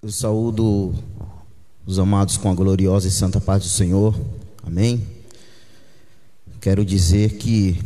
[0.00, 0.94] Eu saúdo
[1.84, 4.14] os amados com a gloriosa e santa paz do Senhor.
[4.62, 5.04] Amém.
[6.60, 7.82] Quero dizer que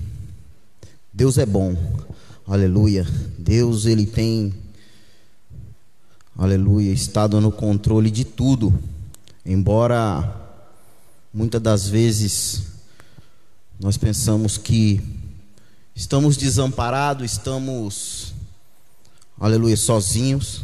[1.11, 1.75] Deus é bom.
[2.47, 3.07] Aleluia.
[3.39, 4.53] Deus ele tem
[6.37, 8.79] aleluia, estado no controle de tudo.
[9.43, 10.37] Embora
[11.33, 12.65] muitas das vezes
[13.81, 15.01] nós pensamos que
[15.95, 18.35] estamos desamparados, estamos
[19.41, 20.63] aleluia, sozinhos.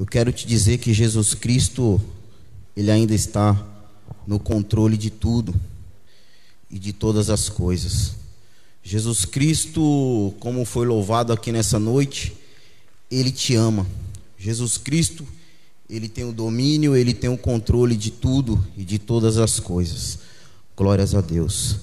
[0.00, 2.00] Eu quero te dizer que Jesus Cristo,
[2.74, 3.54] Ele ainda está
[4.26, 5.54] no controle de tudo
[6.70, 8.12] e de todas as coisas.
[8.82, 12.32] Jesus Cristo, como foi louvado aqui nessa noite,
[13.10, 13.86] Ele te ama.
[14.38, 15.26] Jesus Cristo,
[15.86, 20.20] Ele tem o domínio, Ele tem o controle de tudo e de todas as coisas.
[20.74, 21.76] Glórias a Deus.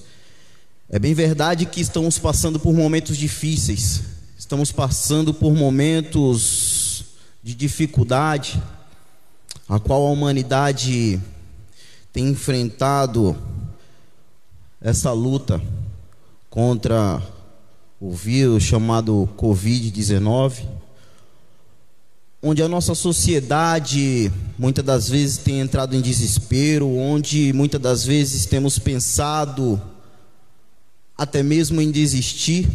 [0.90, 4.02] É bem verdade que estamos passando por momentos difíceis,
[4.36, 6.77] estamos passando por momentos
[7.42, 8.62] de dificuldade,
[9.68, 11.20] a qual a humanidade
[12.12, 13.36] tem enfrentado
[14.80, 15.60] essa luta
[16.50, 17.22] contra
[18.00, 20.64] o vírus chamado Covid-19,
[22.42, 28.46] onde a nossa sociedade muitas das vezes tem entrado em desespero, onde muitas das vezes
[28.46, 29.80] temos pensado
[31.16, 32.68] até mesmo em desistir.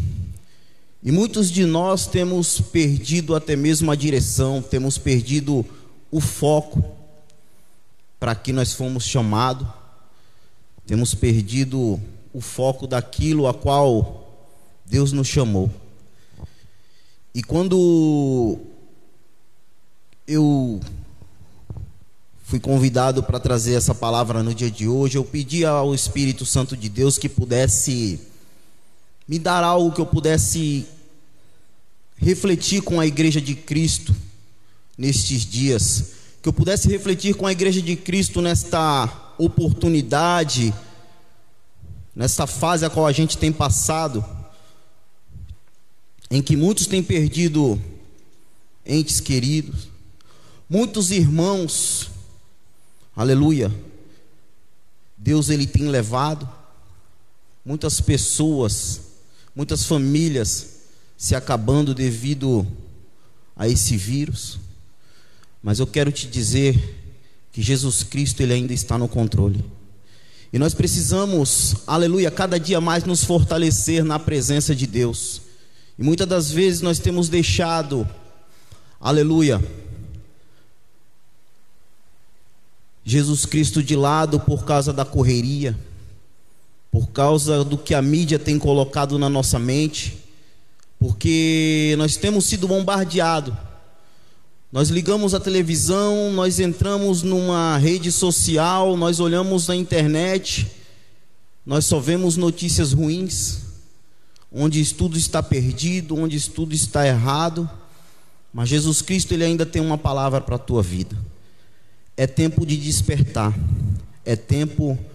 [1.06, 5.66] E muitos de nós temos perdido até mesmo a direção, temos perdido
[6.10, 6.82] o foco
[8.18, 9.68] para que nós fomos chamados,
[10.88, 12.00] temos perdido
[12.34, 14.48] o foco daquilo a qual
[14.86, 15.70] Deus nos chamou.
[17.36, 18.60] E quando
[20.26, 20.80] eu
[22.44, 26.78] fui convidado para trazer essa palavra no dia de hoje, eu pedi ao Espírito Santo
[26.78, 28.22] de Deus que pudesse
[29.28, 30.88] me dar algo que eu pudesse
[32.18, 34.16] refletir com a igreja de Cristo
[34.98, 40.74] nestes dias, que eu pudesse refletir com a igreja de Cristo nesta oportunidade,
[42.16, 44.24] nesta fase a qual a gente tem passado,
[46.30, 47.82] em que muitos têm perdido
[48.86, 49.88] entes queridos,
[50.70, 52.10] muitos irmãos,
[53.16, 53.74] aleluia,
[55.18, 56.50] Deus ele tem levado
[57.66, 59.13] muitas pessoas
[59.56, 60.74] muitas famílias
[61.18, 62.68] se acabando devido
[63.56, 64.60] a esse vírus.
[65.62, 66.78] Mas eu quero te dizer
[67.52, 69.64] que Jesus Cristo ele ainda está no controle.
[70.52, 75.42] E nós precisamos, aleluia, cada dia mais nos fortalecer na presença de Deus.
[75.98, 78.08] E muitas das vezes nós temos deixado,
[79.00, 79.64] aleluia,
[83.06, 85.78] Jesus Cristo de lado por causa da correria
[86.94, 90.20] por causa do que a mídia tem colocado na nossa mente,
[91.00, 93.52] porque nós temos sido bombardeados.
[94.72, 100.68] Nós ligamos a televisão, nós entramos numa rede social, nós olhamos na internet,
[101.66, 103.62] nós só vemos notícias ruins,
[104.52, 107.68] onde tudo está perdido, onde tudo está errado.
[108.54, 111.18] Mas Jesus Cristo ele ainda tem uma palavra para a tua vida.
[112.16, 113.52] É tempo de despertar.
[114.24, 115.13] É tempo de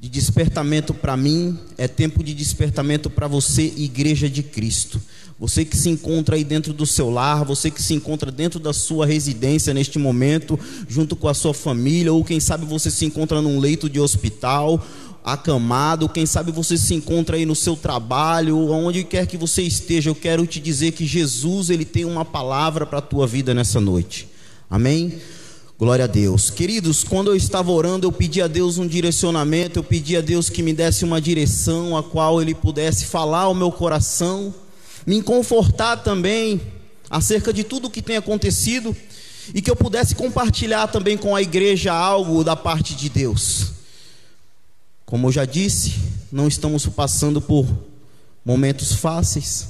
[0.00, 5.00] de despertamento para mim, é tempo de despertamento para você, igreja de Cristo.
[5.40, 8.72] Você que se encontra aí dentro do seu lar, você que se encontra dentro da
[8.72, 10.58] sua residência neste momento,
[10.88, 14.84] junto com a sua família, ou quem sabe você se encontra num leito de hospital,
[15.24, 20.10] acamado, quem sabe você se encontra aí no seu trabalho, onde quer que você esteja,
[20.10, 23.80] eu quero te dizer que Jesus, ele tem uma palavra para a tua vida nessa
[23.80, 24.28] noite.
[24.70, 25.20] Amém?
[25.78, 26.50] Glória a Deus.
[26.50, 30.50] Queridos, quando eu estava orando, eu pedi a Deus um direcionamento, eu pedi a Deus
[30.50, 34.52] que me desse uma direção a qual Ele pudesse falar ao meu coração,
[35.06, 36.60] me confortar também
[37.08, 38.94] acerca de tudo o que tem acontecido
[39.54, 43.70] e que eu pudesse compartilhar também com a igreja algo da parte de Deus.
[45.06, 45.94] Como eu já disse,
[46.32, 47.64] não estamos passando por
[48.44, 49.68] momentos fáceis,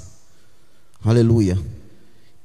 [1.05, 1.59] aleluia,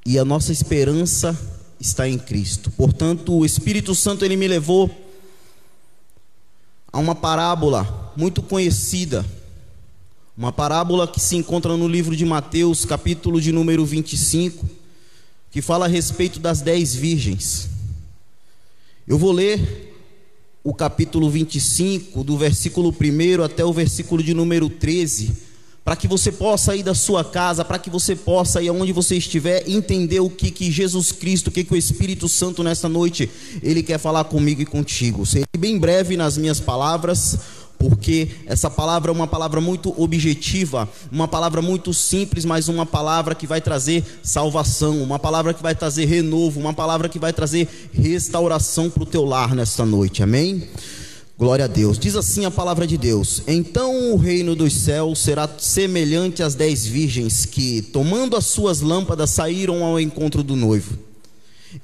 [0.04, 1.34] e a nossa esperança
[1.84, 2.70] está em Cristo.
[2.70, 4.90] Portanto, o Espírito Santo ele me levou
[6.90, 9.24] a uma parábola muito conhecida,
[10.36, 14.68] uma parábola que se encontra no livro de Mateus, capítulo de número 25,
[15.50, 17.68] que fala a respeito das dez virgens.
[19.06, 19.92] Eu vou ler
[20.64, 25.53] o capítulo 25, do versículo 1 até o versículo de número 13
[25.84, 29.16] para que você possa ir da sua casa, para que você possa ir aonde você
[29.16, 33.28] estiver, entender o que, que Jesus Cristo, o que, que o Espírito Santo nessa noite,
[33.62, 35.26] ele quer falar comigo e contigo.
[35.26, 37.38] Serei bem breve nas minhas palavras,
[37.78, 43.34] porque essa palavra é uma palavra muito objetiva, uma palavra muito simples, mas uma palavra
[43.34, 47.68] que vai trazer salvação, uma palavra que vai trazer renovo, uma palavra que vai trazer
[47.92, 50.66] restauração para o teu lar nesta noite, amém?
[51.36, 51.98] Glória a Deus.
[51.98, 56.86] Diz assim a palavra de Deus: Então o reino dos céus será semelhante às dez
[56.86, 60.96] virgens que, tomando as suas lâmpadas, saíram ao encontro do noivo.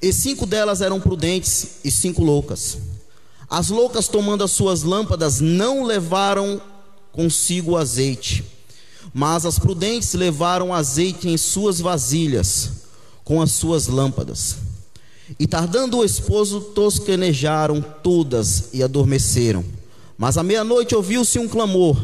[0.01, 2.77] E cinco delas eram prudentes e cinco loucas.
[3.49, 6.61] As loucas, tomando as suas lâmpadas, não levaram
[7.11, 8.45] consigo azeite,
[9.13, 12.69] mas as prudentes levaram azeite em suas vasilhas,
[13.25, 14.70] com as suas lâmpadas.
[15.39, 19.63] E tardando o esposo, tosquenejaram todas e adormeceram.
[20.17, 21.97] Mas à meia-noite ouviu-se um clamor: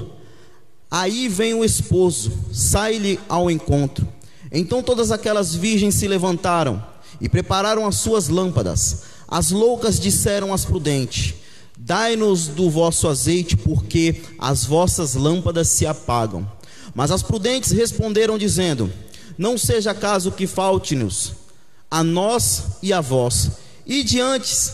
[0.90, 4.08] Aí vem o esposo, sai-lhe ao encontro.
[4.52, 6.84] Então todas aquelas virgens se levantaram
[7.20, 9.04] e prepararam as suas lâmpadas.
[9.28, 11.36] As loucas disseram às prudentes:
[11.78, 16.50] Dai-nos do vosso azeite, porque as vossas lâmpadas se apagam.
[16.96, 18.92] Mas as prudentes responderam, dizendo:
[19.38, 21.47] Não seja caso que falte-nos
[21.90, 23.52] a nós e a vós,
[23.86, 24.72] e diante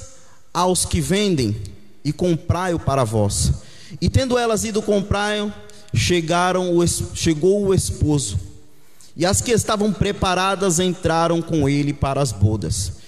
[0.54, 1.56] aos que vendem,
[2.04, 3.52] e comprai-o para vós.
[4.02, 8.40] E tendo elas ido comprar, chegaram o, chegou o esposo,
[9.16, 13.04] e as que estavam preparadas entraram com ele para as bodas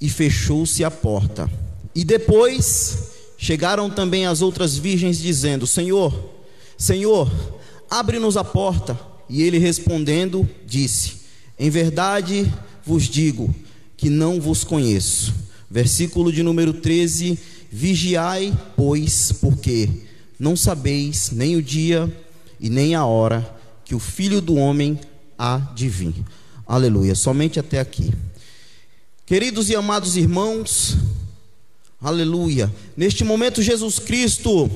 [0.00, 1.50] e fechou-se a porta.
[1.94, 6.14] E depois chegaram também as outras virgens, dizendo: Senhor,
[6.76, 7.30] Senhor,
[7.90, 8.98] abre-nos a porta.
[9.28, 11.22] E ele respondendo, disse:
[11.58, 12.52] Em verdade
[12.88, 13.54] vos digo
[13.98, 15.34] que não vos conheço.
[15.70, 17.38] Versículo de número 13:
[17.70, 19.90] Vigiai, pois, porque
[20.38, 22.10] não sabeis nem o dia
[22.58, 23.54] e nem a hora
[23.84, 24.98] que o filho do homem
[25.38, 26.14] há de vir.
[26.66, 27.14] Aleluia.
[27.14, 28.10] Somente até aqui.
[29.26, 30.96] Queridos e amados irmãos,
[32.00, 32.72] aleluia.
[32.96, 34.70] Neste momento, Jesus Cristo,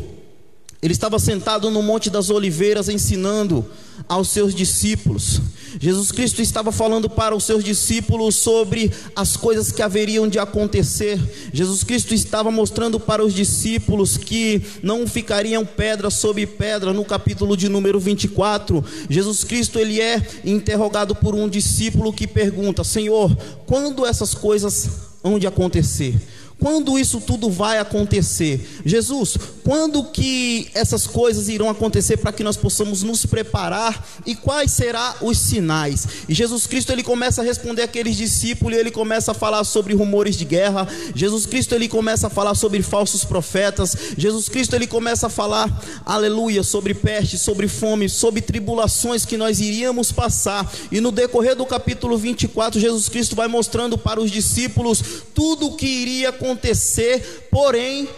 [0.82, 3.64] ele estava sentado no Monte das Oliveiras ensinando
[4.08, 5.40] aos seus discípulos.
[5.81, 11.20] Jesus Cristo estava falando para os seus discípulos sobre as coisas que haveriam de acontecer.
[11.52, 16.93] Jesus Cristo estava mostrando para os discípulos que não ficariam pedra sobre pedra.
[16.93, 22.82] No capítulo de número 24, Jesus Cristo ele é interrogado por um discípulo que pergunta:
[22.82, 23.34] "Senhor,
[23.67, 24.88] quando essas coisas
[25.23, 26.20] hão de acontecer?"
[26.62, 28.81] Quando isso tudo vai acontecer?
[28.85, 34.70] Jesus, quando que essas coisas irão acontecer para que nós possamos nos preparar e quais
[34.70, 36.06] serão os sinais?
[36.29, 40.37] E Jesus Cristo ele começa a responder aqueles discípulos, ele começa a falar sobre rumores
[40.37, 40.87] de guerra.
[41.17, 43.97] Jesus Cristo ele começa a falar sobre falsos profetas.
[44.17, 45.69] Jesus Cristo ele começa a falar,
[46.06, 50.73] aleluia, sobre peste, sobre fome, sobre tribulações que nós iríamos passar.
[50.93, 55.03] E no decorrer do capítulo 24, Jesus Cristo vai mostrando para os discípulos
[55.35, 58.08] tudo o que iria acontecer acontecer, porém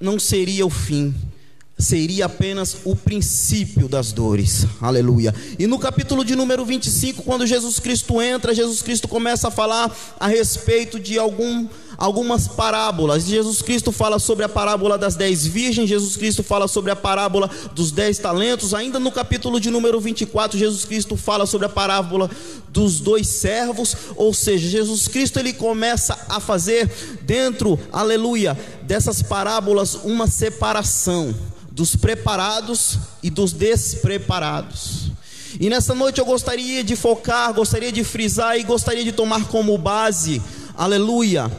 [0.00, 1.14] não seria o fim,
[1.76, 4.66] seria apenas o princípio das dores.
[4.80, 5.34] Aleluia.
[5.58, 9.94] E no capítulo de número 25, quando Jesus Cristo entra, Jesus Cristo começa a falar
[10.18, 13.24] a respeito de algum algumas parábolas.
[13.24, 17.48] Jesus Cristo fala sobre a parábola das dez virgens, Jesus Cristo fala sobre a parábola
[17.72, 18.74] dos dez talentos.
[18.74, 22.28] Ainda no capítulo de número 24, Jesus Cristo fala sobre a parábola
[22.68, 23.96] dos dois servos.
[24.16, 26.90] Ou seja, Jesus Cristo ele começa a fazer
[27.22, 31.34] dentro, aleluia, dessas parábolas uma separação
[31.74, 35.10] dos preparados e dos despreparados.
[35.58, 39.76] E nessa noite eu gostaria de focar, gostaria de frisar e gostaria de tomar como
[39.76, 40.40] base,
[40.76, 41.50] aleluia,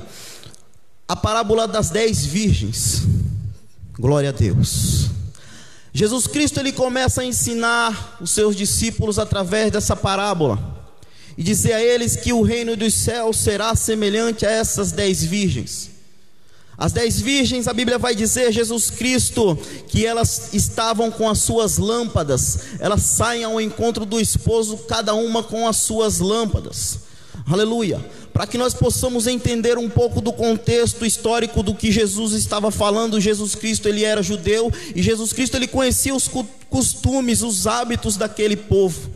[1.06, 3.04] a parábola das dez virgens.
[4.00, 5.10] Glória a Deus.
[5.94, 10.76] Jesus Cristo ele começa a ensinar os seus discípulos através dessa parábola
[11.38, 15.95] e dizer a eles que o reino dos céus será semelhante a essas dez virgens.
[16.78, 21.78] As dez virgens, a Bíblia vai dizer, Jesus Cristo, que elas estavam com as suas
[21.78, 27.00] lâmpadas, elas saem ao encontro do esposo, cada uma com as suas lâmpadas.
[27.50, 28.04] Aleluia
[28.36, 33.22] para que nós possamos entender um pouco do contexto histórico do que Jesus estava falando.
[33.22, 36.30] Jesus Cristo, ele era judeu e Jesus Cristo ele conhecia os
[36.70, 39.15] costumes, os hábitos daquele povo.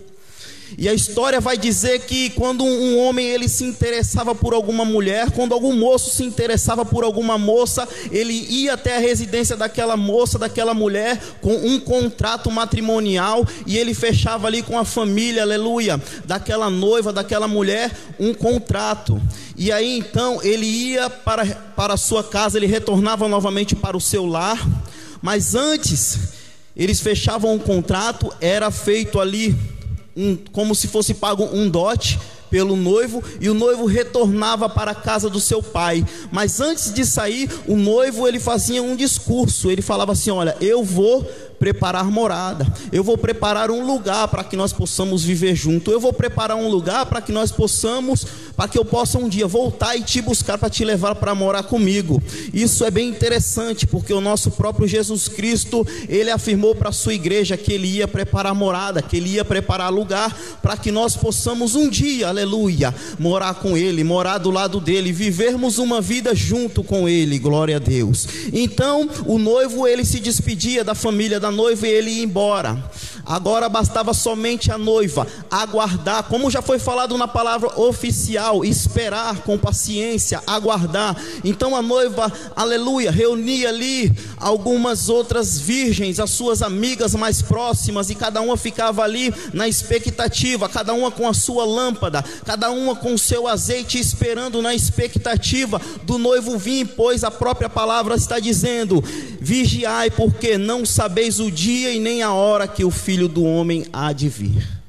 [0.77, 5.31] E a história vai dizer que quando um homem ele se interessava por alguma mulher,
[5.31, 10.37] quando algum moço se interessava por alguma moça, ele ia até a residência daquela moça,
[10.37, 16.69] daquela mulher, com um contrato matrimonial e ele fechava ali com a família, aleluia, daquela
[16.69, 19.21] noiva, daquela mulher, um contrato.
[19.57, 24.01] E aí então ele ia para, para a sua casa, ele retornava novamente para o
[24.01, 24.65] seu lar,
[25.21, 26.39] mas antes
[26.75, 29.55] eles fechavam um contrato, era feito ali
[30.19, 34.95] um, como se fosse pago um dote pelo noivo e o noivo retornava para a
[34.95, 36.05] casa do seu pai.
[36.31, 39.69] Mas antes de sair, o noivo ele fazia um discurso.
[39.71, 41.25] Ele falava assim: "Olha, eu vou
[41.59, 42.65] preparar morada.
[42.91, 45.91] Eu vou preparar um lugar para que nós possamos viver junto.
[45.91, 48.25] Eu vou preparar um lugar para que nós possamos,
[48.55, 51.63] para que eu possa um dia voltar e te buscar para te levar para morar
[51.63, 52.23] comigo.
[52.53, 57.13] Isso é bem interessante, porque o nosso próprio Jesus Cristo, ele afirmou para a sua
[57.13, 61.75] igreja que ele ia preparar morada, que ele ia preparar lugar para que nós possamos
[61.75, 67.09] um dia, aleluia, morar com ele, morar do lado dele, vivermos uma vida junto com
[67.09, 67.37] ele.
[67.37, 68.27] Glória a Deus.
[68.53, 72.77] Então, o noivo ele se despedia da família da da noiva e ele ia embora.
[73.25, 79.57] Agora bastava somente a noiva aguardar, como já foi falado na palavra oficial, esperar com
[79.57, 81.15] paciência, aguardar.
[81.43, 88.15] Então a noiva, aleluia, reunia ali algumas outras virgens, as suas amigas mais próximas, e
[88.15, 93.13] cada uma ficava ali na expectativa, cada uma com a sua lâmpada, cada uma com
[93.13, 99.03] o seu azeite, esperando na expectativa do noivo vir, pois a própria palavra está dizendo:
[99.39, 103.85] vigiai, porque não sabeis o dia e nem a hora que o filho do homem
[103.91, 104.79] há de vir.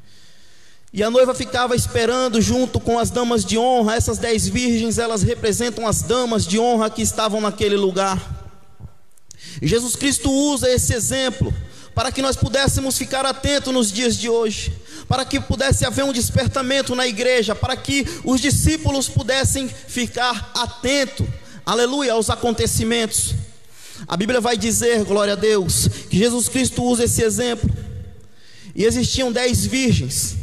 [0.92, 5.22] E a noiva ficava esperando junto com as damas de honra, essas dez virgens, elas
[5.22, 8.18] representam as damas de honra que estavam naquele lugar.
[9.62, 11.54] Jesus Cristo usa esse exemplo
[11.94, 14.72] para que nós pudéssemos ficar atentos nos dias de hoje,
[15.08, 21.26] para que pudesse haver um despertamento na igreja, para que os discípulos pudessem ficar atentos,
[21.64, 23.34] aleluia, aos acontecimentos.
[24.08, 27.70] A Bíblia vai dizer, glória a Deus, que Jesus Cristo usa esse exemplo.
[28.74, 30.36] E existiam dez virgens.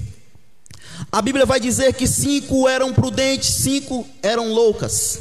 [1.12, 5.20] A Bíblia vai dizer que cinco eram prudentes, cinco eram loucas.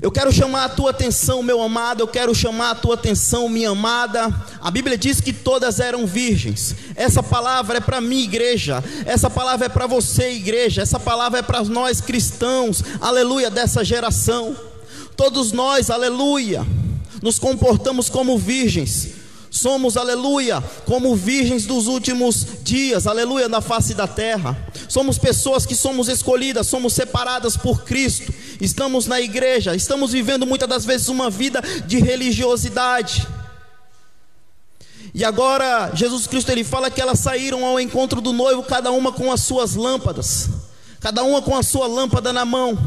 [0.00, 3.70] Eu quero chamar a tua atenção, meu amado, eu quero chamar a tua atenção, minha
[3.70, 4.32] amada.
[4.60, 6.74] A Bíblia diz que todas eram virgens.
[6.94, 8.82] Essa palavra é para mim, igreja.
[9.04, 10.80] Essa palavra é para você, igreja.
[10.80, 14.56] Essa palavra é para nós cristãos, aleluia, dessa geração.
[15.16, 16.64] Todos nós, aleluia,
[17.20, 19.19] nos comportamos como virgens.
[19.50, 24.56] Somos, aleluia, como virgens dos últimos dias, aleluia, na face da terra.
[24.88, 28.32] Somos pessoas que somos escolhidas, somos separadas por Cristo.
[28.60, 33.26] Estamos na igreja, estamos vivendo muitas das vezes uma vida de religiosidade.
[35.12, 39.10] E agora Jesus Cristo ele fala que elas saíram ao encontro do noivo, cada uma
[39.10, 40.48] com as suas lâmpadas,
[41.00, 42.78] cada uma com a sua lâmpada na mão.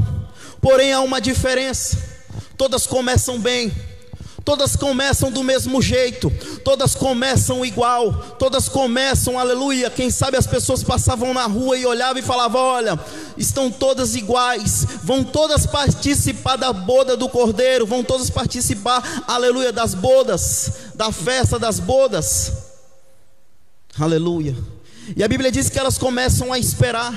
[0.62, 2.14] Porém há uma diferença
[2.58, 3.74] todas começam bem,
[4.44, 6.32] todas começam do mesmo jeito,
[6.64, 9.90] todas começam igual, todas começam, aleluia.
[9.90, 13.00] Quem sabe as pessoas passavam na rua e olhavam e falavam: Olha,
[13.38, 19.94] estão todas iguais, vão todas participar da boda do cordeiro, vão todas participar, aleluia, das
[19.94, 22.52] bodas, da festa das bodas,
[24.00, 24.56] aleluia.
[25.16, 27.14] E a Bíblia diz que elas começam a esperar,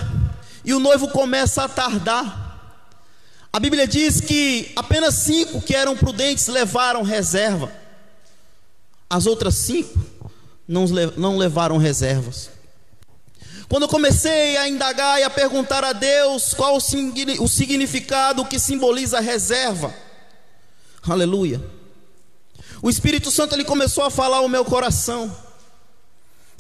[0.65, 2.46] e o noivo começa a tardar.
[3.57, 7.73] A Bíblia diz que apenas cinco que eram prudentes levaram reserva,
[9.09, 9.99] as outras cinco
[10.69, 12.51] não, levaram reservas.
[13.67, 19.17] Quando eu comecei a indagar e a perguntar a Deus qual o significado que simboliza
[19.17, 19.95] a reserva,
[21.09, 21.59] aleluia.
[22.83, 25.35] O Espírito Santo ele começou a falar ao meu coração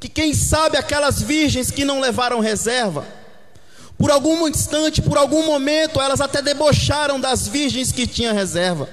[0.00, 3.06] que quem sabe aquelas virgens que não levaram reserva,
[3.98, 8.88] por algum instante, por algum momento, elas até debocharam das virgens que tinha reserva.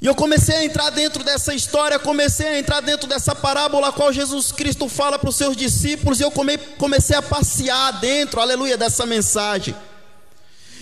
[0.00, 3.92] E eu comecei a entrar dentro dessa história, comecei a entrar dentro dessa parábola a
[3.92, 6.32] qual Jesus Cristo fala para os seus discípulos, e eu
[6.78, 9.74] comecei a passear dentro, aleluia, dessa mensagem.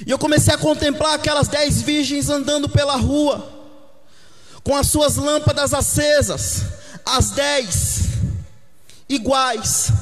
[0.04, 3.52] E eu comecei a contemplar aquelas dez virgens andando pela rua,
[4.64, 6.64] com as suas lâmpadas acesas,
[7.06, 8.00] as dez
[9.08, 9.92] iguais,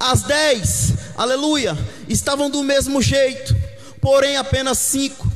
[0.00, 1.76] as dez, aleluia,
[2.08, 3.54] estavam do mesmo jeito,
[4.00, 5.30] porém apenas cinco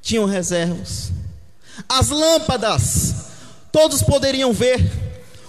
[0.00, 1.12] tinham reservas.
[1.88, 3.14] As lâmpadas,
[3.70, 4.80] todos poderiam ver,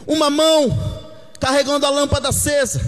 [0.08, 2.82] uma mão carregando a lâmpada acesa,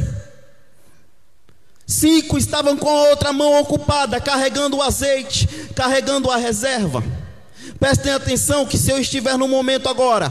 [1.85, 7.03] cinco estavam com a outra mão ocupada, carregando o azeite, carregando a reserva.
[7.79, 10.29] Prestem atenção que se eu estiver no momento agora,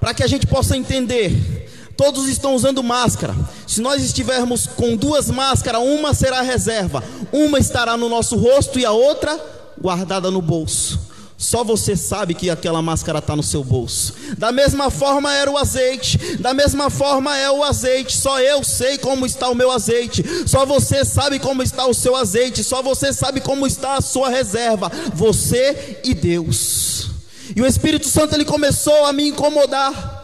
[0.00, 1.61] para que a gente possa entender,
[2.02, 3.32] Todos estão usando máscara.
[3.64, 8.84] Se nós estivermos com duas máscaras, uma será reserva, uma estará no nosso rosto e
[8.84, 9.40] a outra
[9.80, 10.98] guardada no bolso.
[11.38, 14.14] Só você sabe que aquela máscara está no seu bolso.
[14.36, 16.18] Da mesma forma era o azeite.
[16.38, 18.16] Da mesma forma é o azeite.
[18.16, 20.24] Só eu sei como está o meu azeite.
[20.44, 22.64] Só você sabe como está o seu azeite.
[22.64, 24.90] Só você sabe como está a sua reserva.
[25.14, 27.10] Você e Deus.
[27.54, 30.18] E o Espírito Santo ele começou a me incomodar.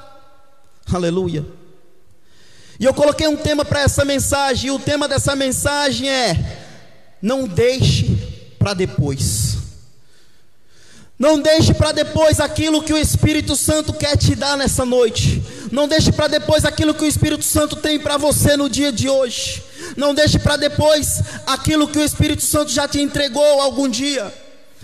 [0.92, 1.57] Aleluia.
[2.78, 6.36] E eu coloquei um tema para essa mensagem, e o tema dessa mensagem é:
[7.20, 8.06] não deixe
[8.58, 9.56] para depois.
[11.18, 15.42] Não deixe para depois aquilo que o Espírito Santo quer te dar nessa noite.
[15.72, 19.08] Não deixe para depois aquilo que o Espírito Santo tem para você no dia de
[19.08, 19.64] hoje.
[19.96, 24.32] Não deixe para depois aquilo que o Espírito Santo já te entregou algum dia.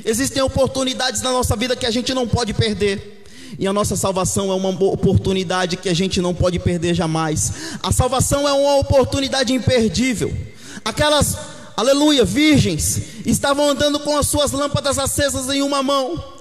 [0.05, 3.14] Existem oportunidades na nossa vida que a gente não pode perder.
[3.59, 7.53] E a nossa salvação é uma oportunidade que a gente não pode perder jamais.
[7.83, 10.35] A salvação é uma oportunidade imperdível.
[10.85, 11.37] Aquelas
[11.77, 16.34] aleluia, virgens, estavam andando com as suas lâmpadas acesas em uma mão.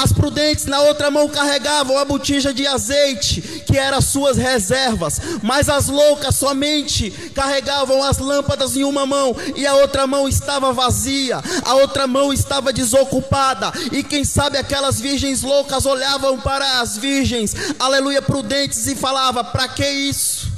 [0.00, 5.68] As prudentes na outra mão carregavam a botija de azeite, que eram suas reservas, mas
[5.68, 11.42] as loucas somente carregavam as lâmpadas em uma mão e a outra mão estava vazia,
[11.62, 13.70] a outra mão estava desocupada.
[13.92, 19.68] E quem sabe aquelas virgens loucas olhavam para as virgens, aleluia, prudentes e falava: "Para
[19.68, 20.50] que isso?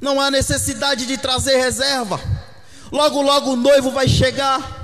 [0.00, 2.18] Não há necessidade de trazer reserva."
[2.90, 4.78] Logo, logo o noivo vai chegar.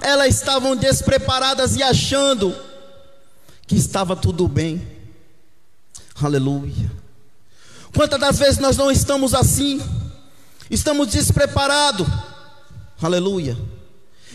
[0.00, 2.69] Elas estavam despreparadas e achando
[3.70, 4.84] que estava tudo bem.
[6.20, 6.90] Aleluia.
[7.94, 9.80] Quantas das vezes nós não estamos assim?
[10.68, 12.04] Estamos despreparados.
[13.00, 13.56] Aleluia.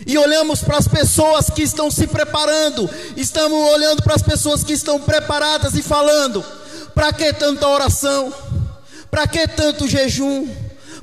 [0.06, 4.72] E olhamos para as pessoas que estão se preparando, estamos olhando para as pessoas que
[4.72, 6.42] estão preparadas e falando:
[6.94, 8.32] para que tanta oração?
[9.10, 10.48] Para que tanto jejum?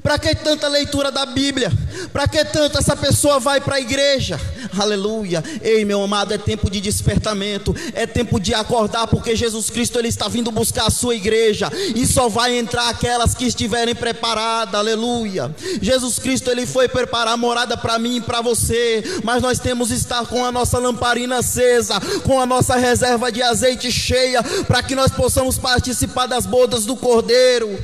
[0.04, 1.72] Para que tanta leitura da Bíblia?
[2.12, 4.38] Para que tanto essa pessoa vai para a igreja?
[4.78, 5.42] Aleluia.
[5.62, 10.10] Ei, meu amado, é tempo de despertamento, é tempo de acordar, porque Jesus Cristo ele
[10.10, 14.76] está vindo buscar a sua igreja e só vai entrar aquelas que estiverem preparadas.
[14.76, 15.56] Aleluia.
[15.82, 19.96] Jesus Cristo ele foi preparar morada para mim e para você, mas nós temos que
[19.96, 24.96] estar com a nossa lamparina acesa, com a nossa reserva de azeite cheia, para que
[24.96, 27.80] nós possamos participar das bodas do Cordeiro.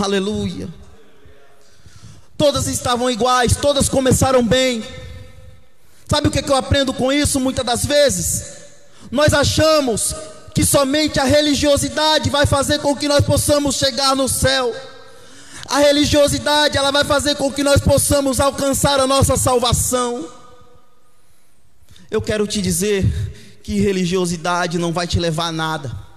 [0.00, 0.87] Aleluia.
[2.38, 4.84] Todas estavam iguais, todas começaram bem.
[6.08, 8.44] Sabe o que, eu aprendo com isso muitas das vezes?
[9.10, 10.14] Nós achamos
[10.54, 14.74] que somente a religiosidade vai fazer com que nós possamos chegar no céu.
[15.68, 20.26] A religiosidade, ela vai fazer com que nós possamos alcançar a nossa salvação.
[22.10, 23.04] Eu quero te dizer
[23.62, 26.07] que religiosidade não vai te levar a nada.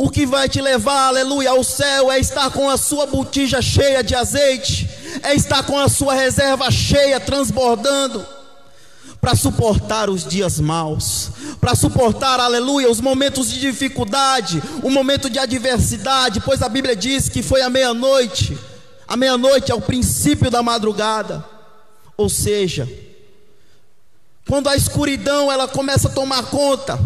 [0.00, 4.00] O que vai te levar, aleluia, ao céu é estar com a sua botija cheia
[4.00, 4.88] de azeite,
[5.24, 8.24] é estar com a sua reserva cheia, transbordando,
[9.20, 11.30] para suportar os dias maus,
[11.60, 17.28] para suportar, aleluia, os momentos de dificuldade, o momento de adversidade, pois a Bíblia diz
[17.28, 18.56] que foi a meia-noite,
[19.08, 21.44] a meia-noite é o princípio da madrugada,
[22.16, 22.88] ou seja,
[24.46, 26.96] quando a escuridão ela começa a tomar conta,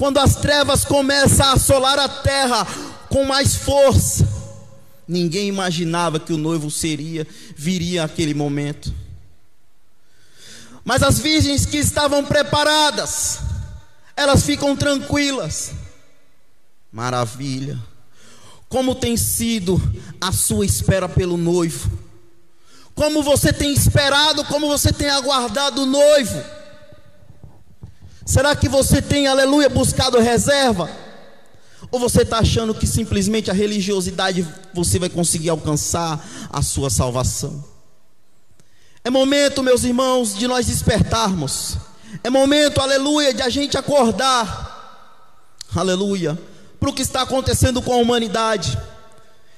[0.00, 2.66] quando as trevas começam a assolar a terra
[3.10, 4.26] com mais força,
[5.06, 8.94] ninguém imaginava que o noivo seria, viria aquele momento.
[10.82, 13.40] Mas as virgens que estavam preparadas,
[14.16, 15.72] elas ficam tranquilas.
[16.90, 17.78] Maravilha.
[18.70, 19.78] Como tem sido
[20.18, 21.90] a sua espera pelo noivo?
[22.94, 26.59] Como você tem esperado, como você tem aguardado o noivo?
[28.30, 30.88] Será que você tem, aleluia, buscado reserva?
[31.90, 37.64] Ou você está achando que simplesmente a religiosidade você vai conseguir alcançar a sua salvação?
[39.02, 41.76] É momento, meus irmãos, de nós despertarmos.
[42.22, 46.38] É momento, aleluia, de a gente acordar, aleluia,
[46.78, 48.78] para o que está acontecendo com a humanidade.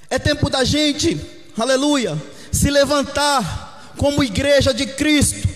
[0.09, 1.21] É tempo da gente,
[1.55, 2.19] aleluia,
[2.51, 5.47] se levantar como igreja de Cristo,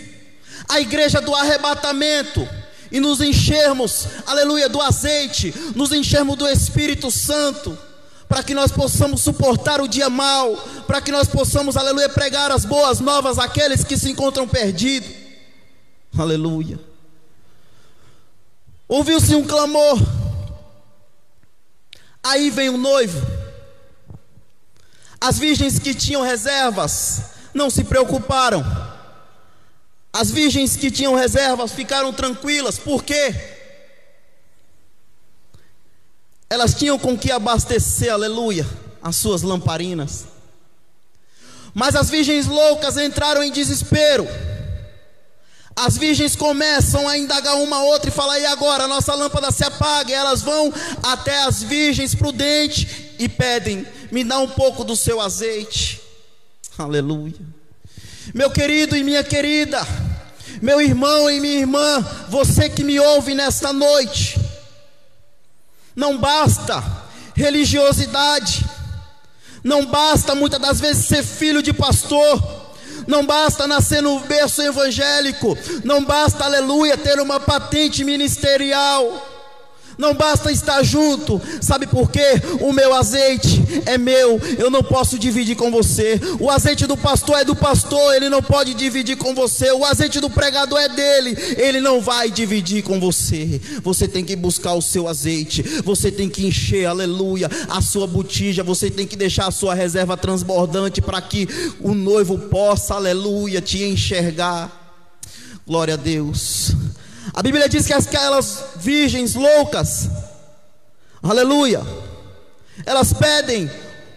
[0.69, 2.47] a igreja do arrebatamento
[2.91, 7.78] e nos enchermos, aleluia, do azeite, nos enchermos do Espírito Santo,
[8.28, 12.65] para que nós possamos suportar o dia mal, para que nós possamos, aleluia, pregar as
[12.65, 15.10] boas novas àqueles que se encontram perdidos.
[16.17, 16.80] Aleluia.
[18.88, 20.00] Ouviu-se um clamor.
[22.23, 23.26] Aí vem o noivo.
[25.19, 27.21] As virgens que tinham reservas
[27.54, 28.63] não se preocuparam
[30.12, 33.34] as virgens que tinham reservas ficaram tranquilas, por quê?
[36.50, 38.65] Elas tinham com que abastecer, aleluia,
[39.02, 40.26] as suas lamparinas.
[41.74, 44.28] Mas as virgens loucas entraram em desespero.
[45.76, 48.86] As virgens começam a indagar uma outra e falar: e agora?
[48.86, 50.10] A nossa lâmpada se apaga.
[50.10, 52.88] E elas vão até as virgens prudentes
[53.20, 56.02] e pedem: me dá um pouco do seu azeite.
[56.80, 57.57] Aleluia.
[58.34, 59.86] Meu querido e minha querida,
[60.62, 64.40] meu irmão e minha irmã, você que me ouve nesta noite,
[65.96, 66.84] não basta
[67.36, 68.66] religiosidade,
[69.63, 72.42] Não basta muitas das vezes ser filho de pastor.
[73.06, 79.37] Não basta nascer no berço evangélico, não basta, aleluia, ter uma patente ministerial.
[79.97, 82.39] Não basta estar junto, sabe por quê?
[82.62, 86.19] O meu azeite é meu, eu não posso dividir com você.
[86.39, 89.71] O azeite do pastor é do pastor, ele não pode dividir com você.
[89.71, 93.60] O azeite do pregador é dele, ele não vai dividir com você.
[93.81, 98.63] Você tem que buscar o seu azeite, você tem que encher, aleluia, a sua botija,
[98.63, 101.47] você tem que deixar a sua reserva transbordante para que
[101.81, 104.86] o noivo possa, aleluia, te enxergar.
[105.65, 106.75] Glória a Deus.
[107.34, 110.10] A Bíblia diz que aquelas virgens loucas,
[111.22, 111.82] aleluia,
[112.86, 113.70] elas pedem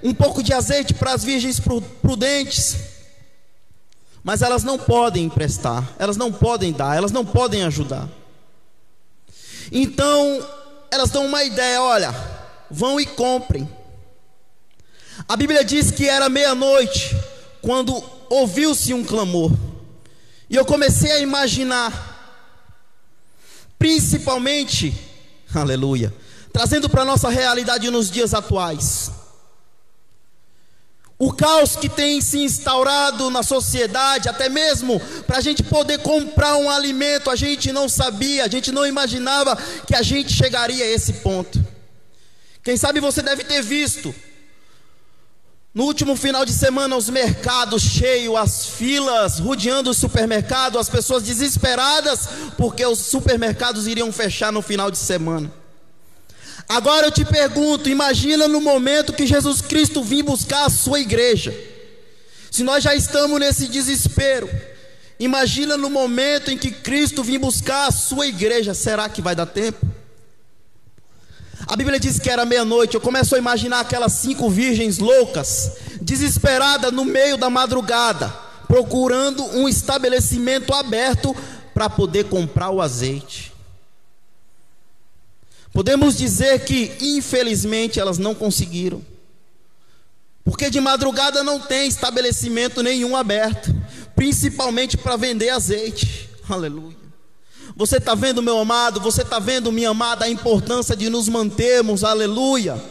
[0.03, 1.61] um pouco de azeite para as virgens
[2.01, 2.77] prudentes,
[4.23, 8.09] mas elas não podem emprestar, elas não podem dar, elas não podem ajudar.
[9.73, 10.47] Então,
[10.91, 12.15] elas dão uma ideia: olha,
[12.71, 13.69] vão e comprem.
[15.29, 17.17] A Bíblia diz que era meia-noite
[17.61, 19.53] quando ouviu-se um clamor,
[20.49, 22.10] e eu comecei a imaginar
[23.81, 24.95] principalmente,
[25.55, 26.15] aleluia,
[26.53, 29.11] trazendo para a nossa realidade nos dias atuais.
[31.19, 36.57] O caos que tem se instaurado na sociedade, até mesmo para a gente poder comprar
[36.57, 40.89] um alimento, a gente não sabia, a gente não imaginava que a gente chegaria a
[40.89, 41.59] esse ponto.
[42.63, 44.15] Quem sabe você deve ter visto
[45.73, 51.23] no último final de semana, os mercados cheios, as filas rodeando o supermercado, as pessoas
[51.23, 55.53] desesperadas porque os supermercados iriam fechar no final de semana.
[56.69, 61.55] Agora eu te pergunto: imagina no momento que Jesus Cristo vir buscar a sua igreja.
[62.51, 64.51] Se nós já estamos nesse desespero,
[65.21, 69.47] imagina no momento em que Cristo vir buscar a sua igreja, será que vai dar
[69.47, 69.87] tempo?
[71.71, 72.97] A Bíblia diz que era meia-noite.
[72.97, 78.29] Eu começo a imaginar aquelas cinco virgens loucas, desesperadas no meio da madrugada,
[78.67, 81.33] procurando um estabelecimento aberto
[81.73, 83.53] para poder comprar o azeite.
[85.73, 89.01] Podemos dizer que, infelizmente, elas não conseguiram.
[90.43, 93.73] Porque de madrugada não tem estabelecimento nenhum aberto,
[94.17, 96.29] principalmente para vender azeite.
[96.49, 97.00] Aleluia.
[97.77, 102.05] Você está vendo, meu amado, você está vendo, minha amada, a importância de nos mantermos,
[102.05, 102.83] aleluia,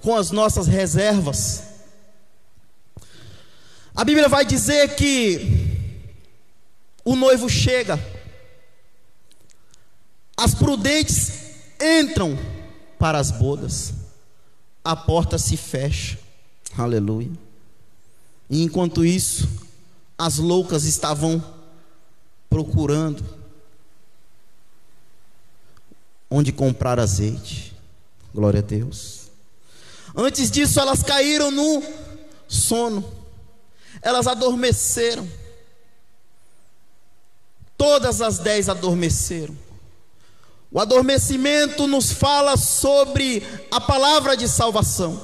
[0.00, 1.62] com as nossas reservas.
[3.94, 5.94] A Bíblia vai dizer que
[7.04, 7.98] o noivo chega,
[10.36, 11.32] as prudentes
[11.80, 12.36] entram
[12.98, 13.94] para as bodas,
[14.82, 16.18] a porta se fecha,
[16.76, 17.30] aleluia.
[18.50, 19.48] E enquanto isso,
[20.18, 21.42] as loucas estavam
[22.50, 23.24] procurando
[26.30, 27.74] onde comprar azeite.
[28.34, 29.28] Glória a Deus.
[30.16, 31.82] Antes disso, elas caíram no
[32.46, 33.04] sono,
[34.00, 35.28] elas adormeceram.
[37.76, 39.56] Todas as dez adormeceram.
[40.70, 45.20] O adormecimento nos fala sobre a palavra de salvação.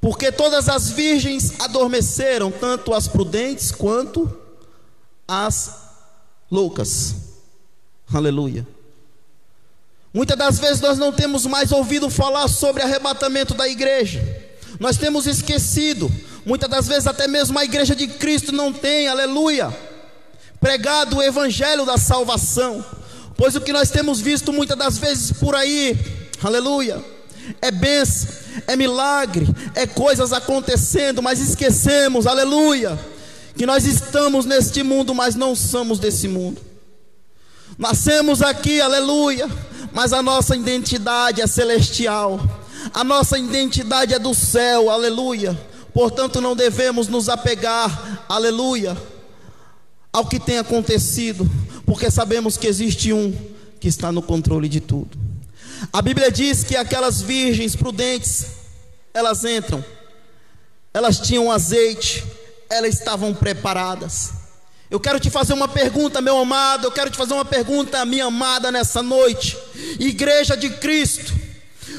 [0.00, 4.28] Porque todas as virgens adormeceram, tanto as prudentes quanto
[5.28, 5.74] as
[6.50, 7.14] loucas.
[8.12, 8.66] Aleluia.
[10.14, 14.22] Muitas das vezes nós não temos mais ouvido falar sobre arrebatamento da igreja.
[14.78, 16.12] Nós temos esquecido.
[16.44, 19.74] Muitas das vezes até mesmo a igreja de Cristo não tem, aleluia,
[20.60, 22.84] pregado o evangelho da salvação.
[23.36, 25.96] Pois o que nós temos visto muitas das vezes por aí,
[26.42, 27.02] aleluia,
[27.60, 28.28] é bênção,
[28.66, 32.98] é milagre, é coisas acontecendo, mas esquecemos, aleluia,
[33.56, 36.60] que nós estamos neste mundo, mas não somos desse mundo.
[37.78, 39.48] Nascemos aqui, aleluia,
[39.92, 42.40] mas a nossa identidade é celestial,
[42.92, 45.58] a nossa identidade é do céu, aleluia.
[45.92, 48.96] Portanto, não devemos nos apegar, aleluia,
[50.12, 51.48] ao que tem acontecido,
[51.84, 53.34] porque sabemos que existe um
[53.78, 55.18] que está no controle de tudo.
[55.92, 58.46] A Bíblia diz que aquelas virgens prudentes,
[59.12, 59.84] elas entram,
[60.94, 62.24] elas tinham azeite,
[62.70, 64.41] elas estavam preparadas.
[64.92, 66.86] Eu quero te fazer uma pergunta, meu amado.
[66.86, 69.56] Eu quero te fazer uma pergunta, minha amada, nessa noite.
[69.98, 71.32] Igreja de Cristo,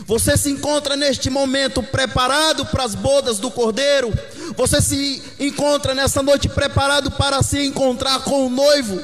[0.06, 4.14] você se encontra neste momento preparado para as bodas do Cordeiro?
[4.56, 9.02] Você se encontra nessa noite preparado para se encontrar com o noivo?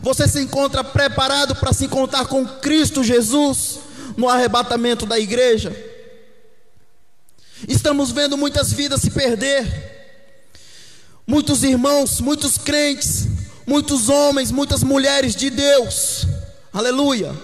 [0.00, 3.78] Você se encontra preparado para se encontrar com Cristo Jesus
[4.16, 5.72] no arrebatamento da igreja?
[7.68, 9.91] Estamos vendo muitas vidas se perder
[11.26, 13.26] muitos irmãos, muitos crentes,
[13.66, 16.26] muitos homens, muitas mulheres de Deus,
[16.72, 17.34] aleluia,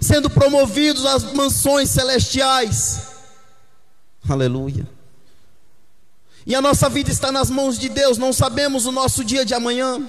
[0.00, 3.00] sendo promovidos às mansões celestiais,
[4.28, 4.88] aleluia.
[6.46, 9.54] E a nossa vida está nas mãos de Deus, não sabemos o nosso dia de
[9.54, 10.00] amanhã,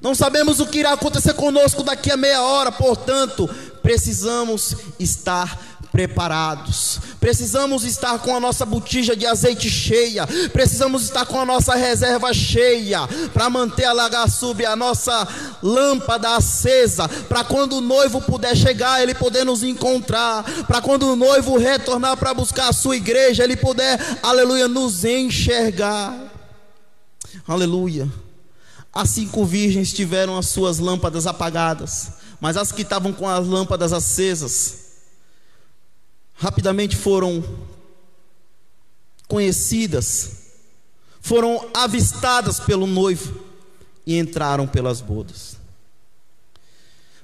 [0.00, 3.48] não sabemos o que irá acontecer conosco daqui a meia hora, portanto,
[3.82, 6.98] precisamos estar preparados.
[7.20, 10.26] Precisamos estar com a nossa botija de azeite cheia.
[10.50, 15.28] Precisamos estar com a nossa reserva cheia para manter a lagaçube, a nossa
[15.62, 21.16] lâmpada acesa, para quando o noivo puder chegar, ele poder nos encontrar, para quando o
[21.16, 26.32] noivo retornar para buscar a sua igreja, ele puder, aleluia, nos enxergar.
[27.46, 28.10] Aleluia.
[28.94, 33.92] As cinco virgens tiveram as suas lâmpadas apagadas, mas as que estavam com as lâmpadas
[33.92, 34.81] acesas,
[36.42, 37.44] rapidamente foram
[39.28, 40.56] conhecidas,
[41.20, 43.44] foram avistadas pelo noivo
[44.04, 45.56] e entraram pelas bodas.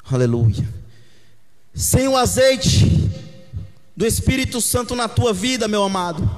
[0.09, 0.73] Aleluia.
[1.75, 3.11] Sem o azeite
[3.97, 6.31] do Espírito Santo na tua vida, meu amado,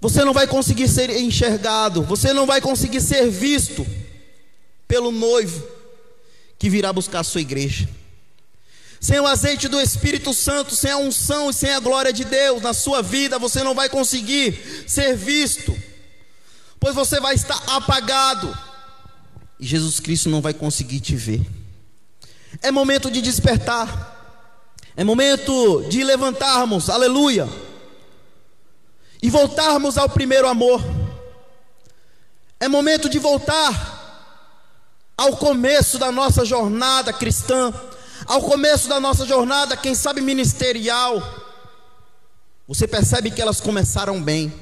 [0.00, 3.86] você não vai conseguir ser enxergado, você não vai conseguir ser visto
[4.88, 5.68] pelo noivo
[6.58, 7.86] que virá buscar a sua igreja
[9.04, 12.62] sem o azeite do Espírito Santo, sem a unção e sem a glória de Deus
[12.62, 15.76] na sua vida, você não vai conseguir ser visto,
[16.80, 18.56] pois você vai estar apagado
[19.60, 21.46] e Jesus Cristo não vai conseguir te ver.
[22.62, 27.46] É momento de despertar, é momento de levantarmos, aleluia,
[29.22, 30.82] e voltarmos ao primeiro amor.
[32.58, 37.70] É momento de voltar ao começo da nossa jornada cristã
[38.26, 41.22] ao começo da nossa jornada, quem sabe ministerial,
[42.66, 44.52] você percebe que elas começaram bem.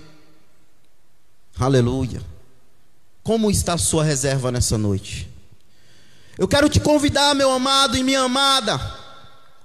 [1.58, 2.22] Aleluia.
[3.22, 5.28] Como está a sua reserva nessa noite?
[6.36, 8.80] Eu quero te convidar, meu amado e minha amada,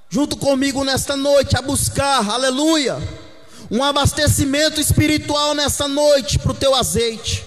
[0.10, 2.98] junto comigo nesta noite, a buscar, aleluia,
[3.72, 7.44] um abastecimento espiritual nessa noite para o teu azeite,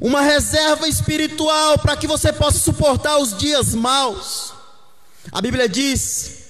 [0.00, 4.51] uma reserva espiritual para que você possa suportar os dias maus.
[5.30, 6.42] A Bíblia diz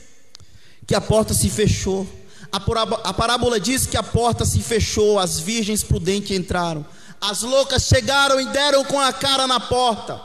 [0.86, 2.06] que a porta se fechou.
[2.50, 6.84] A parábola diz que a porta se fechou, as virgens prudentes entraram.
[7.20, 10.20] As loucas chegaram e deram com a cara na porta.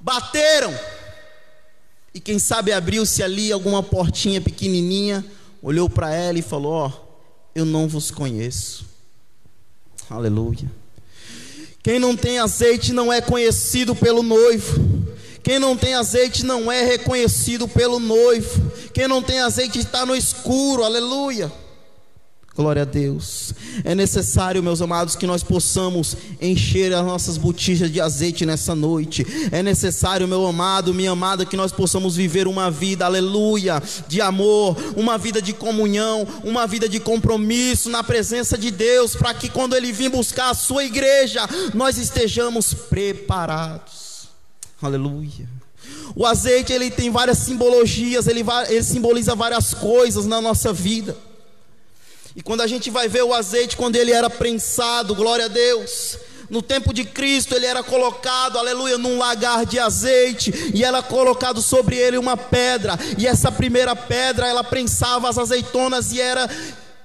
[0.00, 0.72] Bateram.
[2.12, 5.24] E quem sabe abriu-se ali alguma portinha pequenininha,
[5.62, 6.92] olhou para ela e falou: Ó, oh,
[7.54, 8.84] eu não vos conheço.
[10.08, 10.70] Aleluia.
[11.82, 14.89] Quem não tem azeite não é conhecido pelo noivo.
[15.42, 18.70] Quem não tem azeite não é reconhecido pelo noivo.
[18.92, 20.84] Quem não tem azeite está no escuro.
[20.84, 21.50] Aleluia.
[22.60, 23.54] Glória a Deus.
[23.84, 29.24] É necessário, meus amados, que nós possamos encher as nossas botijas de azeite nessa noite.
[29.52, 34.76] É necessário, meu amado, minha amada, que nós possamos viver uma vida, aleluia, de amor,
[34.96, 39.76] uma vida de comunhão, uma vida de compromisso na presença de Deus, para que quando
[39.76, 43.99] Ele vir buscar a sua igreja, nós estejamos preparados.
[44.82, 45.48] Aleluia.
[46.14, 51.16] O azeite ele tem várias simbologias, ele, ele simboliza várias coisas na nossa vida.
[52.34, 56.18] E quando a gente vai ver o azeite, quando ele era prensado, glória a Deus.
[56.48, 61.62] No tempo de Cristo, ele era colocado, aleluia, num lagar de azeite, e era colocado
[61.62, 66.48] sobre ele uma pedra, e essa primeira pedra, ela prensava as azeitonas, e era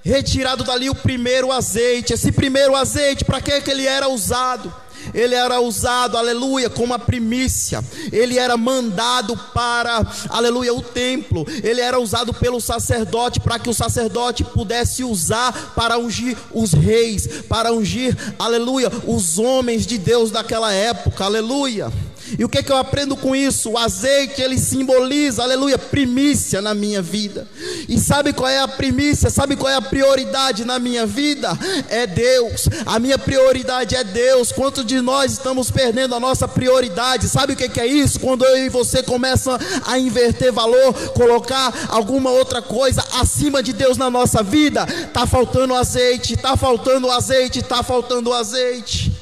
[0.02, 2.12] retirado dali o primeiro azeite.
[2.12, 4.72] Esse primeiro azeite, para que, que ele era usado?
[5.16, 11.80] Ele era usado, aleluia, como a primícia, ele era mandado para, aleluia, o templo, ele
[11.80, 17.72] era usado pelo sacerdote, para que o sacerdote pudesse usar para ungir os reis, para
[17.72, 21.90] ungir, aleluia, os homens de Deus daquela época, aleluia.
[22.38, 23.70] E o que, é que eu aprendo com isso?
[23.70, 27.46] O azeite ele simboliza, aleluia, primícia na minha vida.
[27.88, 29.30] E sabe qual é a primícia?
[29.30, 31.56] Sabe qual é a prioridade na minha vida?
[31.88, 32.68] É Deus.
[32.84, 34.52] A minha prioridade é Deus.
[34.52, 37.28] Quantos de nós estamos perdendo a nossa prioridade?
[37.28, 38.20] Sabe o que, que é isso?
[38.20, 43.96] Quando eu e você começam a inverter valor, colocar alguma outra coisa acima de Deus
[43.96, 49.15] na nossa vida, tá faltando azeite, tá faltando azeite, tá faltando azeite.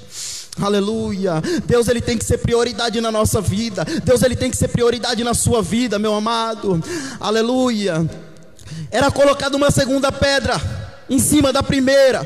[0.60, 1.42] Aleluia.
[1.66, 3.84] Deus ele tem que ser prioridade na nossa vida.
[4.04, 6.82] Deus ele tem que ser prioridade na sua vida, meu amado.
[7.18, 8.08] Aleluia.
[8.90, 10.60] Era colocada uma segunda pedra
[11.08, 12.24] em cima da primeira.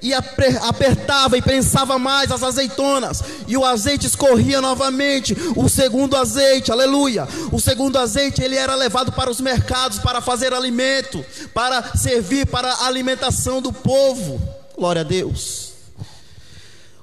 [0.00, 5.36] E apertava e prensava mais as azeitonas, e o azeite escorria novamente.
[5.56, 7.26] O segundo azeite, aleluia.
[7.50, 12.72] O segundo azeite ele era levado para os mercados para fazer alimento, para servir para
[12.72, 14.40] a alimentação do povo.
[14.76, 15.69] Glória a Deus.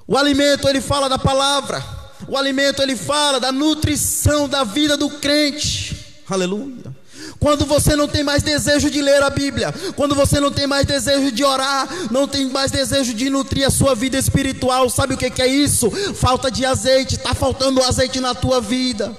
[0.08, 1.84] O alimento ele fala da palavra.
[2.26, 6.22] O alimento ele fala da nutrição da vida do crente.
[6.28, 6.96] Aleluia.
[7.38, 10.86] Quando você não tem mais desejo de ler a Bíblia, quando você não tem mais
[10.86, 15.16] desejo de orar, não tem mais desejo de nutrir a sua vida espiritual, sabe o
[15.16, 15.90] que é isso?
[16.14, 19.14] Falta de azeite, está faltando azeite na tua vida.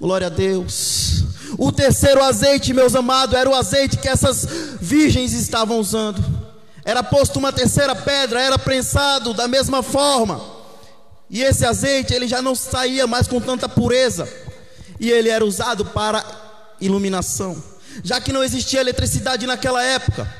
[0.00, 1.24] Glória a Deus.
[1.58, 4.48] O terceiro azeite, meus amados, era o azeite que essas
[4.80, 6.35] virgens estavam usando.
[6.86, 10.40] Era posto uma terceira pedra, era prensado da mesma forma.
[11.28, 14.32] E esse azeite, ele já não saía mais com tanta pureza.
[15.00, 16.24] E ele era usado para
[16.80, 17.60] iluminação.
[18.04, 20.32] Já que não existia eletricidade naquela época,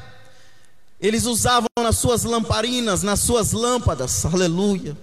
[1.01, 4.97] eles usavam nas suas lamparinas, nas suas lâmpadas, aleluia,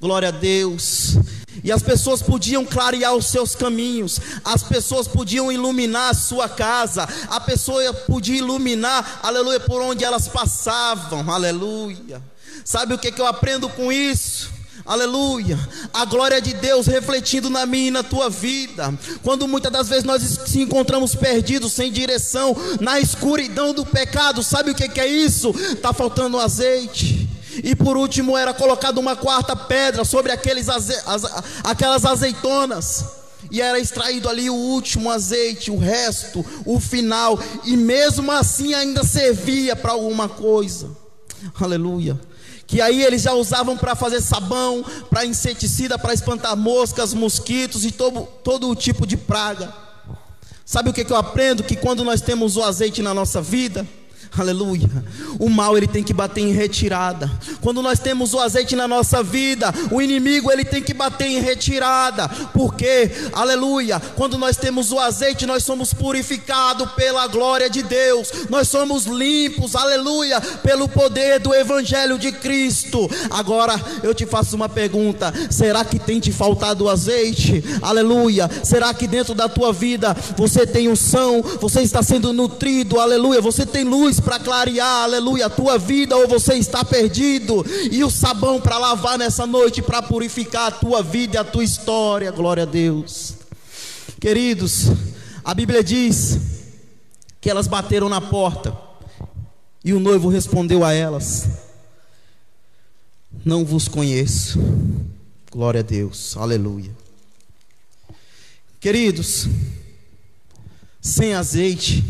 [0.00, 1.16] glória a Deus.
[1.62, 7.08] E as pessoas podiam clarear os seus caminhos, as pessoas podiam iluminar a sua casa,
[7.28, 12.22] a pessoa podia iluminar, aleluia, por onde elas passavam, aleluia.
[12.64, 14.56] Sabe o que, que eu aprendo com isso?
[14.86, 15.58] Aleluia.
[15.92, 18.94] A glória de Deus refletindo na minha e na tua vida.
[19.22, 24.70] Quando muitas das vezes nós se encontramos perdidos, sem direção, na escuridão do pecado, sabe
[24.70, 25.50] o que, que é isso?
[25.72, 27.28] Está faltando azeite.
[27.62, 30.94] E por último era colocada uma quarta pedra sobre aqueles aze
[31.64, 33.04] aquelas azeitonas.
[33.50, 37.38] E era extraído ali o último azeite, o resto, o final.
[37.64, 40.90] E mesmo assim ainda servia para alguma coisa.
[41.60, 42.18] Aleluia
[42.66, 47.92] que aí eles já usavam para fazer sabão, para inseticida, para espantar moscas, mosquitos e
[47.92, 49.72] todo, todo tipo de praga.
[50.64, 51.62] Sabe o que, que eu aprendo?
[51.62, 53.86] Que quando nós temos o azeite na nossa vida,
[54.36, 54.88] Aleluia.
[55.38, 57.30] O mal ele tem que bater em retirada.
[57.60, 61.40] Quando nós temos o azeite na nossa vida, o inimigo ele tem que bater em
[61.40, 62.28] retirada.
[62.52, 68.30] Porque, aleluia, quando nós temos o azeite, nós somos purificados pela glória de Deus.
[68.50, 73.08] Nós somos limpos, aleluia, pelo poder do evangelho de Cristo.
[73.30, 77.64] Agora eu te faço uma pergunta: será que tem te faltado azeite?
[77.80, 78.50] Aleluia.
[78.62, 81.42] Será que dentro da tua vida você tem unção?
[81.60, 83.00] Você está sendo nutrido?
[83.00, 83.40] Aleluia.
[83.40, 88.10] Você tem luz para clarear, aleluia, a tua vida ou você está perdido, e o
[88.10, 92.64] sabão para lavar nessa noite, para purificar a tua vida e a tua história, glória
[92.64, 93.34] a Deus.
[94.20, 94.86] Queridos,
[95.44, 96.38] a Bíblia diz
[97.40, 98.76] que elas bateram na porta,
[99.84, 101.48] e o noivo respondeu a elas:
[103.44, 104.58] Não vos conheço.
[105.50, 106.90] Glória a Deus, aleluia.
[108.80, 109.48] Queridos,
[111.00, 112.04] sem azeite,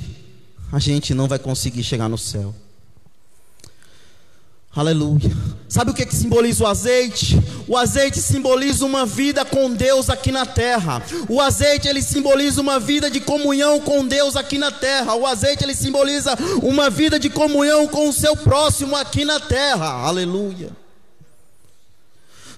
[0.72, 2.54] a gente não vai conseguir chegar no céu.
[4.76, 5.34] Aleluia.
[5.66, 7.40] Sabe o que, que simboliza o azeite?
[7.66, 11.02] O azeite simboliza uma vida com Deus aqui na terra.
[11.30, 15.14] O azeite ele simboliza uma vida de comunhão com Deus aqui na terra.
[15.14, 19.86] O azeite ele simboliza uma vida de comunhão com o seu próximo aqui na terra.
[19.86, 20.70] Aleluia.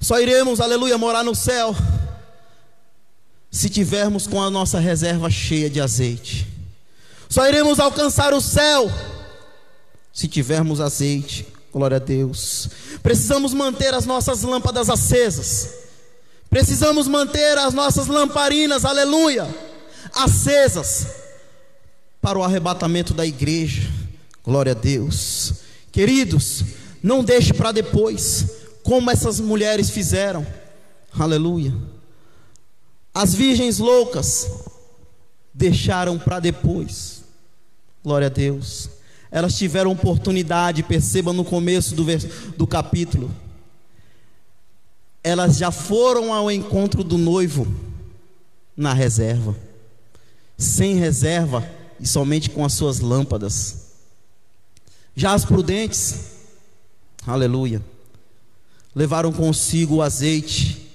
[0.01, 1.75] Só iremos, aleluia, morar no céu
[3.51, 6.58] se tivermos com a nossa reserva cheia de azeite.
[7.29, 8.91] Só iremos alcançar o céu
[10.13, 11.47] se tivermos azeite.
[11.73, 12.69] Glória a Deus.
[13.03, 15.75] Precisamos manter as nossas lâmpadas acesas.
[16.51, 19.47] Precisamos manter as nossas lamparinas, aleluia,
[20.15, 21.07] acesas
[22.23, 23.89] para o arrebatamento da igreja.
[24.43, 25.53] Glória a Deus.
[25.93, 26.65] Queridos,
[27.03, 28.47] não deixe para depois,
[28.83, 30.47] como essas mulheres fizeram.
[31.13, 31.75] Aleluia.
[33.13, 34.51] As virgens loucas
[35.53, 37.18] deixaram para depois.
[38.03, 38.91] Glória a Deus.
[39.31, 42.05] Elas tiveram oportunidade, perceba no começo do,
[42.57, 43.31] do capítulo.
[45.23, 47.67] Elas já foram ao encontro do noivo
[48.77, 49.57] na reserva,
[50.57, 51.69] sem reserva
[52.01, 53.89] e somente com as suas lâmpadas.
[55.15, 56.37] Já as prudentes,
[57.27, 57.85] aleluia,
[58.95, 60.89] levaram consigo o azeite,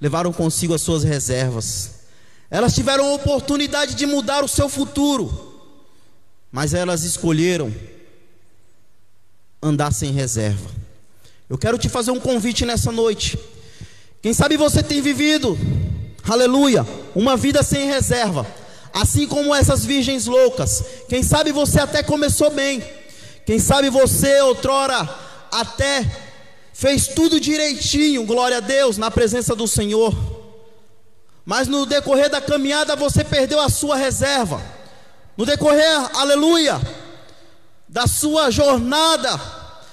[0.00, 1.96] levaram consigo as suas reservas.
[2.50, 5.55] Elas tiveram oportunidade de mudar o seu futuro
[6.56, 7.70] mas elas escolheram
[9.62, 10.70] andar sem reserva.
[11.50, 13.38] Eu quero te fazer um convite nessa noite.
[14.22, 15.58] Quem sabe você tem vivido,
[16.26, 18.46] aleluia, uma vida sem reserva,
[18.90, 20.82] assim como essas virgens loucas.
[21.10, 22.82] Quem sabe você até começou bem.
[23.44, 25.06] Quem sabe você outrora
[25.52, 26.10] até
[26.72, 30.16] fez tudo direitinho, glória a Deus, na presença do Senhor.
[31.44, 34.75] Mas no decorrer da caminhada você perdeu a sua reserva.
[35.36, 36.80] No decorrer, aleluia,
[37.86, 39.38] da sua jornada,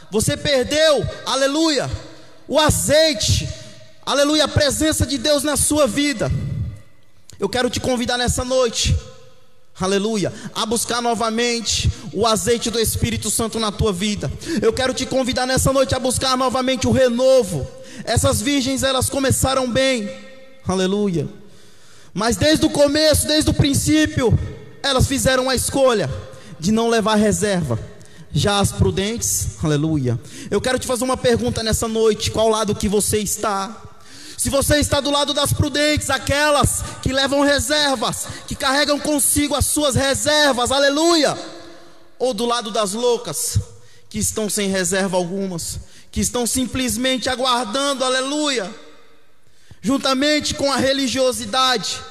[0.10, 1.89] você perdeu, aleluia,
[2.47, 3.49] o azeite,
[4.05, 6.32] aleluia, a presença de Deus na sua vida.
[7.38, 8.95] Eu quero te convidar nessa noite,
[9.78, 14.32] aleluia, a buscar novamente o azeite do Espírito Santo na tua vida.
[14.61, 17.68] Eu quero te convidar nessa noite a buscar novamente o renovo.
[18.05, 20.09] Essas virgens, elas começaram bem,
[20.65, 21.28] aleluia,
[22.13, 24.39] mas desde o começo, desde o princípio,
[24.84, 26.09] elas fizeram a escolha
[26.59, 27.79] de não levar reserva.
[28.31, 30.19] Já as prudentes, aleluia.
[30.51, 33.81] Eu quero te fazer uma pergunta nessa noite: qual lado que você está?
[34.38, 39.67] Se você está do lado das prudentes, aquelas que levam reservas, que carregam consigo as
[39.67, 41.38] suas reservas, aleluia.
[42.19, 43.59] Ou do lado das loucas,
[44.09, 45.79] que estão sem reserva algumas,
[46.11, 48.69] que estão simplesmente aguardando, aleluia,
[49.81, 52.01] juntamente com a religiosidade.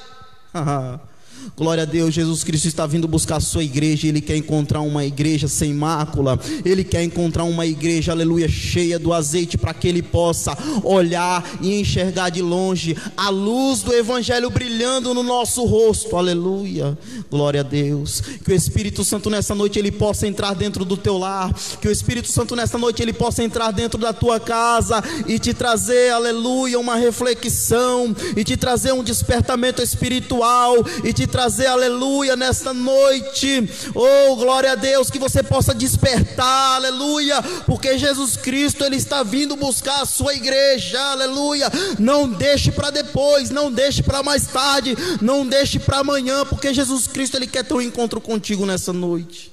[1.57, 4.07] Glória a Deus, Jesus Cristo está vindo buscar a sua igreja.
[4.07, 6.39] Ele quer encontrar uma igreja sem mácula.
[6.65, 11.81] Ele quer encontrar uma igreja, aleluia, cheia do azeite, para que ele possa olhar e
[11.81, 16.97] enxergar de longe a luz do Evangelho brilhando no nosso rosto, aleluia.
[17.31, 18.21] Glória a Deus.
[18.21, 21.53] Que o Espírito Santo nessa noite ele possa entrar dentro do teu lar.
[21.81, 25.55] Que o Espírito Santo nessa noite ele possa entrar dentro da tua casa e te
[25.55, 32.75] trazer, aleluia, uma reflexão e te trazer um despertamento espiritual e te trazer aleluia nesta
[32.75, 33.69] noite.
[33.95, 39.57] Oh, glória a Deus, que você possa despertar, aleluia, porque Jesus Cristo ele está vindo
[39.57, 41.69] buscar a sua igreja, aleluia.
[41.99, 47.07] Não deixe para depois, não deixe para mais tarde, não deixe para amanhã, porque Jesus
[47.07, 49.51] Cristo ele quer ter um encontro contigo nessa noite.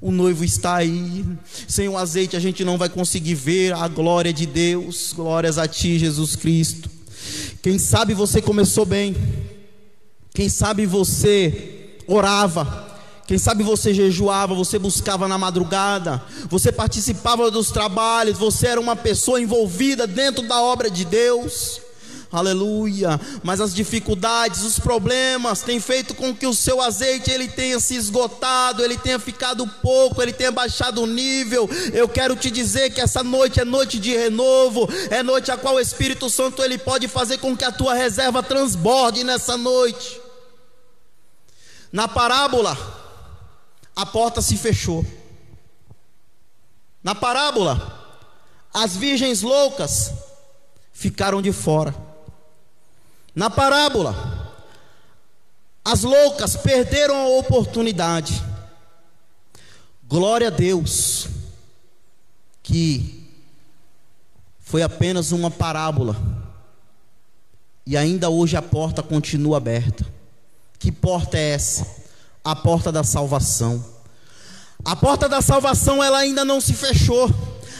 [0.00, 1.26] O noivo está aí.
[1.68, 5.12] Sem o azeite a gente não vai conseguir ver a glória de Deus.
[5.14, 6.88] Glórias a ti, Jesus Cristo.
[7.60, 9.14] Quem sabe você começou bem.
[10.32, 12.88] Quem sabe você orava,
[13.26, 18.96] quem sabe você jejuava, você buscava na madrugada, você participava dos trabalhos, você era uma
[18.96, 21.80] pessoa envolvida dentro da obra de Deus.
[22.32, 23.20] Aleluia.
[23.42, 27.96] Mas as dificuldades, os problemas têm feito com que o seu azeite ele tenha se
[27.96, 31.68] esgotado, ele tenha ficado pouco, ele tenha baixado o nível.
[31.92, 35.74] Eu quero te dizer que essa noite é noite de renovo, é noite a qual
[35.74, 40.20] o Espírito Santo ele pode fazer com que a tua reserva transborde nessa noite.
[41.92, 42.78] Na parábola,
[43.96, 45.04] a porta se fechou.
[47.02, 47.98] Na parábola,
[48.72, 50.12] as virgens loucas
[50.92, 52.09] ficaram de fora.
[53.34, 54.14] Na parábola,
[55.84, 58.42] as loucas perderam a oportunidade.
[60.06, 61.28] Glória a Deus,
[62.62, 63.28] que
[64.58, 66.16] foi apenas uma parábola,
[67.86, 70.06] e ainda hoje a porta continua aberta.
[70.78, 71.86] Que porta é essa?
[72.44, 73.84] A porta da salvação.
[74.84, 77.28] A porta da salvação ela ainda não se fechou.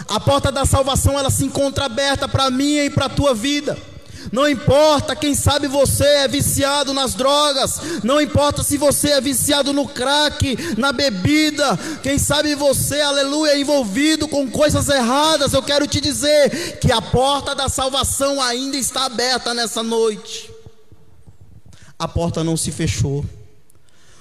[0.08, 3.76] A porta da salvação ela se encontra aberta para mim e para a tua vida.
[4.32, 9.72] Não importa, quem sabe você é viciado nas drogas, não importa se você é viciado
[9.72, 15.52] no crack, na bebida, quem sabe você, aleluia, é envolvido com coisas erradas.
[15.52, 20.50] Eu quero te dizer que a porta da salvação ainda está aberta nessa noite
[22.00, 23.22] a porta não se fechou.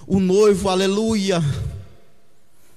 [0.05, 1.41] O noivo, aleluia,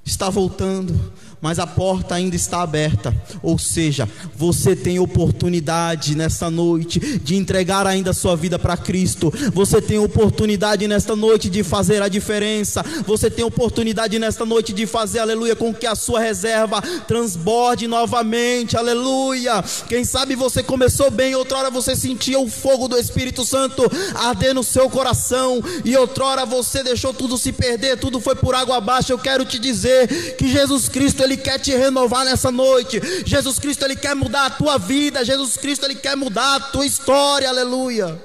[0.05, 1.13] está voltando
[1.43, 3.13] mas a porta ainda está aberta.
[3.43, 9.33] Ou seja, você tem oportunidade nesta noite de entregar ainda a sua vida para Cristo.
[9.53, 12.85] Você tem oportunidade nesta noite de fazer a diferença.
[13.05, 18.77] Você tem oportunidade nesta noite de fazer, aleluia, com que a sua reserva transborde novamente.
[18.77, 19.65] Aleluia.
[19.89, 23.83] Quem sabe você começou bem, outrora você sentia o fogo do Espírito Santo
[24.15, 28.77] arder no seu coração e outrora você deixou tudo se perder, tudo foi por água
[28.77, 29.13] abaixo.
[29.13, 33.01] Eu quero te dizer que Jesus Cristo ele ele quer te renovar nessa noite.
[33.25, 35.25] Jesus Cristo, Ele quer mudar a tua vida.
[35.25, 37.49] Jesus Cristo, Ele quer mudar a tua história.
[37.49, 38.21] Aleluia.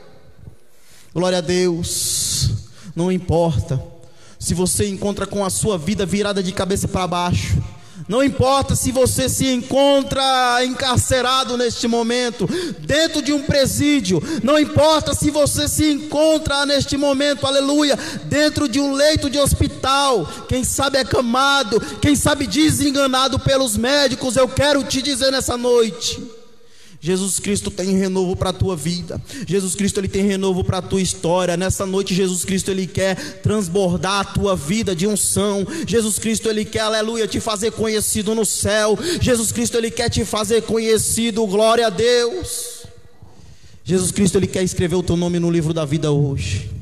[1.13, 2.49] Glória a Deus.
[2.95, 3.81] Não importa
[4.39, 7.57] se você encontra com a sua vida virada de cabeça para baixo
[8.07, 12.47] não importa se você se encontra encarcerado neste momento,
[12.79, 14.21] dentro de um presídio.
[14.41, 20.25] Não importa se você se encontra neste momento, aleluia, dentro de um leito de hospital.
[20.47, 24.37] Quem sabe acamado, quem sabe desenganado pelos médicos.
[24.37, 26.26] Eu quero te dizer nessa noite
[27.07, 29.21] Jesus Cristo tem renovo para a tua vida.
[29.47, 31.55] Jesus Cristo ele tem renovo para a tua história.
[31.55, 35.65] Nessa noite Jesus Cristo ele quer transbordar a tua vida de unção.
[35.87, 38.99] Jesus Cristo ele quer, aleluia, te fazer conhecido no céu.
[39.21, 41.47] Jesus Cristo ele quer te fazer conhecido.
[41.47, 42.85] Glória a Deus.
[43.85, 46.76] Jesus Cristo ele quer escrever o teu nome no livro da vida hoje.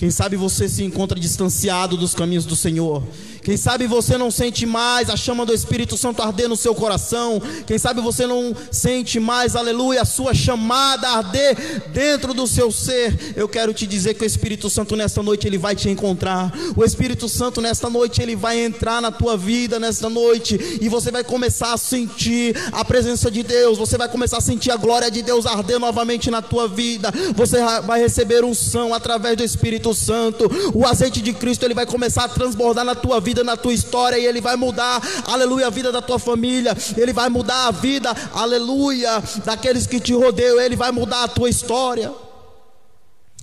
[0.00, 3.02] Quem sabe você se encontra distanciado dos caminhos do Senhor.
[3.42, 7.40] Quem sabe você não sente mais a chama do Espírito Santo arder no seu coração.
[7.66, 11.54] Quem sabe você não sente mais, aleluia, a sua chamada arder
[11.92, 13.34] dentro do seu ser.
[13.36, 16.50] Eu quero te dizer que o Espírito Santo nesta noite ele vai te encontrar.
[16.74, 21.10] O Espírito Santo nesta noite ele vai entrar na tua vida nesta noite e você
[21.10, 23.76] vai começar a sentir a presença de Deus.
[23.76, 27.12] Você vai começar a sentir a glória de Deus arder novamente na tua vida.
[27.34, 30.50] Você vai receber unção através do Espírito Santo.
[30.74, 34.18] O azeite de Cristo ele vai começar a transbordar na tua vida, na tua história
[34.18, 36.76] e ele vai mudar, aleluia, a vida da tua família.
[36.96, 40.60] Ele vai mudar a vida, aleluia, daqueles que te rodeiam.
[40.60, 42.12] Ele vai mudar a tua história.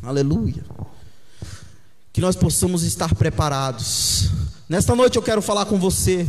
[0.01, 0.63] Aleluia.
[2.13, 4.29] Que nós possamos estar preparados.
[4.69, 6.27] Nesta noite eu quero falar com você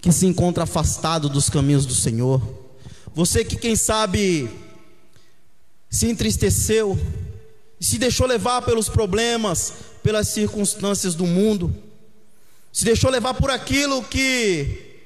[0.00, 2.40] que se encontra afastado dos caminhos do Senhor.
[3.14, 4.50] Você que, quem sabe,
[5.90, 6.98] se entristeceu
[7.80, 9.72] se deixou levar pelos problemas,
[10.02, 11.74] pelas circunstâncias do mundo,
[12.72, 14.98] se deixou levar por aquilo que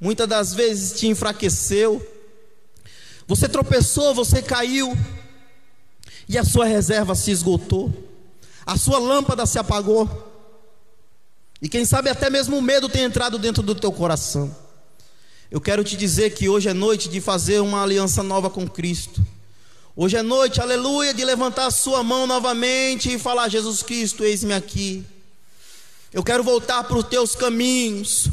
[0.00, 2.06] muitas das vezes te enfraqueceu.
[3.26, 4.96] Você tropeçou, você caiu,
[6.28, 7.92] e a sua reserva se esgotou,
[8.64, 10.26] a sua lâmpada se apagou,
[11.60, 14.54] e quem sabe até mesmo o medo tem entrado dentro do teu coração.
[15.50, 19.26] Eu quero te dizer que hoje é noite de fazer uma aliança nova com Cristo.
[20.00, 24.52] Hoje é noite, aleluia, de levantar a sua mão novamente e falar: Jesus Cristo, eis-me
[24.54, 25.04] aqui.
[26.12, 28.28] Eu quero voltar para os teus caminhos,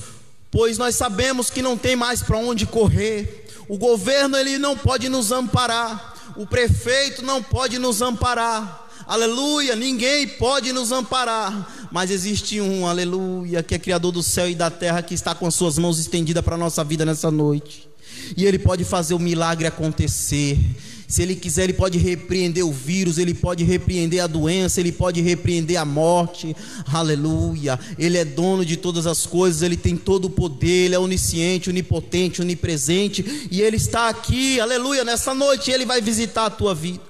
[0.51, 3.47] pois nós sabemos que não tem mais para onde correr.
[3.67, 8.87] O governo ele não pode nos amparar, o prefeito não pode nos amparar.
[9.07, 14.53] Aleluia, ninguém pode nos amparar, mas existe um, aleluia, que é criador do céu e
[14.53, 17.89] da terra que está com as suas mãos estendidas para a nossa vida nessa noite.
[18.37, 20.59] E ele pode fazer o milagre acontecer.
[21.07, 25.21] Se ele quiser, ele pode repreender o vírus, ele pode repreender a doença, ele pode
[25.21, 26.55] repreender a morte.
[26.91, 27.79] Aleluia.
[27.99, 31.69] Ele é dono de todas as coisas, ele tem todo o poder, ele é onisciente,
[31.69, 37.03] onipotente, onipresente, e ele está aqui, aleluia, nessa noite ele vai visitar a tua vida.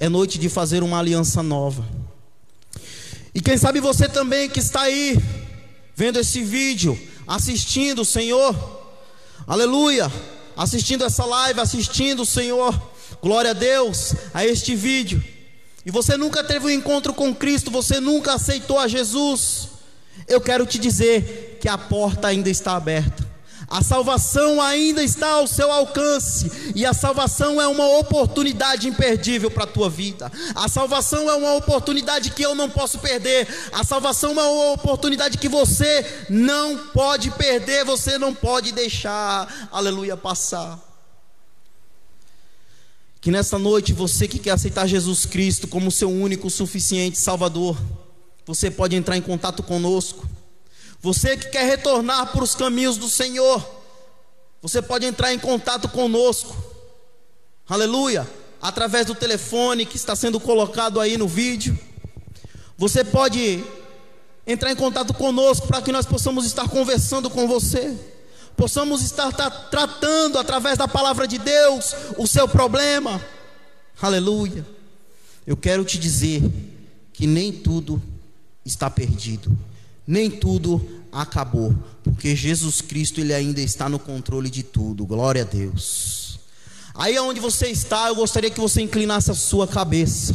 [0.00, 1.86] É noite de fazer uma aliança nova.
[3.34, 5.18] E quem sabe você também que está aí
[5.94, 8.56] vendo esse vídeo, assistindo, Senhor.
[9.46, 10.10] Aleluia.
[10.56, 12.93] Assistindo essa live, assistindo, Senhor
[13.24, 15.24] glória a Deus, a este vídeo,
[15.86, 19.68] e você nunca teve um encontro com Cristo, você nunca aceitou a Jesus,
[20.28, 23.24] eu quero te dizer que a porta ainda está aberta.
[23.66, 29.64] A salvação ainda está ao seu alcance, e a salvação é uma oportunidade imperdível para
[29.64, 30.30] a tua vida.
[30.54, 33.48] A salvação é uma oportunidade que eu não posso perder.
[33.72, 40.14] A salvação é uma oportunidade que você não pode perder, você não pode deixar, aleluia,
[40.14, 40.93] passar.
[43.24, 47.74] Que nessa noite você que quer aceitar Jesus Cristo como seu único, suficiente Salvador,
[48.44, 50.28] você pode entrar em contato conosco.
[51.00, 53.66] Você que quer retornar para os caminhos do Senhor,
[54.60, 56.54] você pode entrar em contato conosco.
[57.66, 58.28] Aleluia!
[58.60, 61.78] Através do telefone que está sendo colocado aí no vídeo.
[62.76, 63.64] Você pode
[64.46, 67.98] entrar em contato conosco para que nós possamos estar conversando com você
[68.56, 69.30] possamos estar
[69.70, 73.20] tratando através da palavra de Deus o seu problema.
[74.00, 74.66] Aleluia.
[75.46, 76.42] Eu quero te dizer
[77.12, 78.02] que nem tudo
[78.64, 79.56] está perdido,
[80.06, 85.06] nem tudo acabou, porque Jesus Cristo ele ainda está no controle de tudo.
[85.06, 86.38] Glória a Deus.
[86.94, 90.34] Aí onde você está, eu gostaria que você inclinasse a sua cabeça.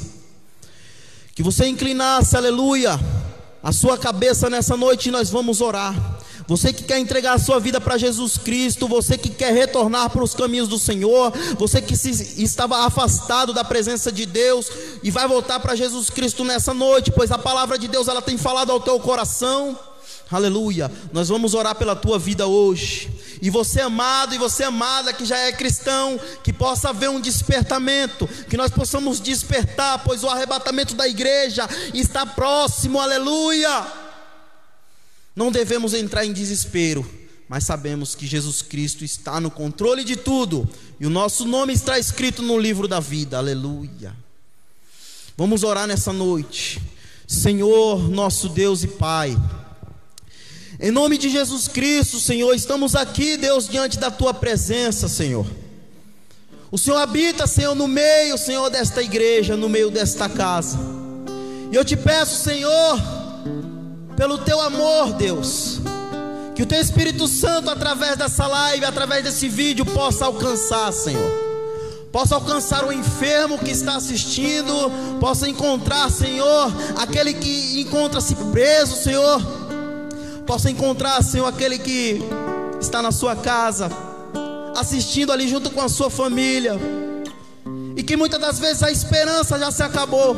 [1.34, 2.99] Que você inclinasse, aleluia,
[3.63, 6.20] a sua cabeça nessa noite e nós vamos orar.
[6.50, 10.24] Você que quer entregar a sua vida para Jesus Cristo, você que quer retornar para
[10.24, 14.66] os caminhos do Senhor, você que se, estava afastado da presença de Deus
[15.04, 18.36] e vai voltar para Jesus Cristo nessa noite, pois a palavra de Deus ela tem
[18.36, 19.78] falado ao teu coração.
[20.32, 20.91] Aleluia.
[21.14, 23.12] Nós vamos orar pela tua vida hoje.
[23.43, 28.28] E você amado e você amada que já é cristão, que possa haver um despertamento,
[28.50, 33.00] que nós possamos despertar, pois o arrebatamento da igreja está próximo.
[33.00, 34.09] Aleluia.
[35.40, 37.10] Não devemos entrar em desespero,
[37.48, 40.68] mas sabemos que Jesus Cristo está no controle de tudo
[41.00, 43.38] e o nosso nome está escrito no livro da vida.
[43.38, 44.14] Aleluia.
[45.38, 46.82] Vamos orar nessa noite.
[47.26, 49.42] Senhor, nosso Deus e Pai,
[50.78, 55.48] em nome de Jesus Cristo, Senhor, estamos aqui, Deus, diante da tua presença, Senhor.
[56.70, 60.78] O Senhor habita, Senhor, no meio, Senhor, desta igreja, no meio desta casa.
[61.72, 63.18] E eu te peço, Senhor,
[64.20, 65.80] pelo teu amor, Deus.
[66.53, 71.32] Que o teu Espírito Santo, através dessa live, através desse vídeo, possa alcançar, Senhor.
[72.11, 74.74] Possa alcançar o enfermo que está assistindo,
[75.22, 79.41] possa encontrar, Senhor, aquele que encontra-se preso, Senhor.
[80.45, 82.22] possa encontrar, Senhor, aquele que
[82.82, 83.89] está na sua casa,
[84.76, 86.78] assistindo ali junto com a sua família,
[87.95, 90.36] e que muitas das vezes a esperança já se acabou,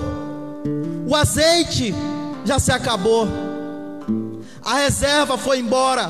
[1.07, 1.95] o azeite
[2.45, 3.50] já se acabou,
[4.63, 6.09] a reserva foi embora.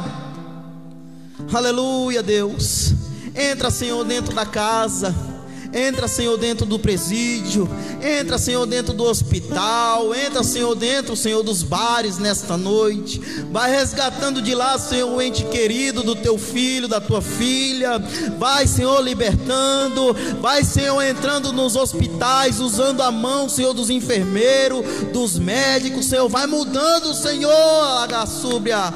[1.54, 2.94] Aleluia, Deus.
[3.36, 5.31] Entra, Senhor, dentro da casa.
[5.74, 7.70] Entra, Senhor, dentro do presídio.
[8.02, 10.14] Entra, Senhor, dentro do hospital.
[10.14, 13.22] Entra, Senhor, dentro, Senhor, dos bares nesta noite.
[13.52, 17.98] Vai resgatando de lá, Senhor, o ente querido do teu filho, da tua filha.
[18.38, 20.14] Vai, Senhor, libertando.
[20.42, 26.28] Vai, Senhor, entrando nos hospitais, usando a mão, Senhor, dos enfermeiros, dos médicos, Senhor.
[26.28, 28.94] Vai mudando, Senhor, a súbria,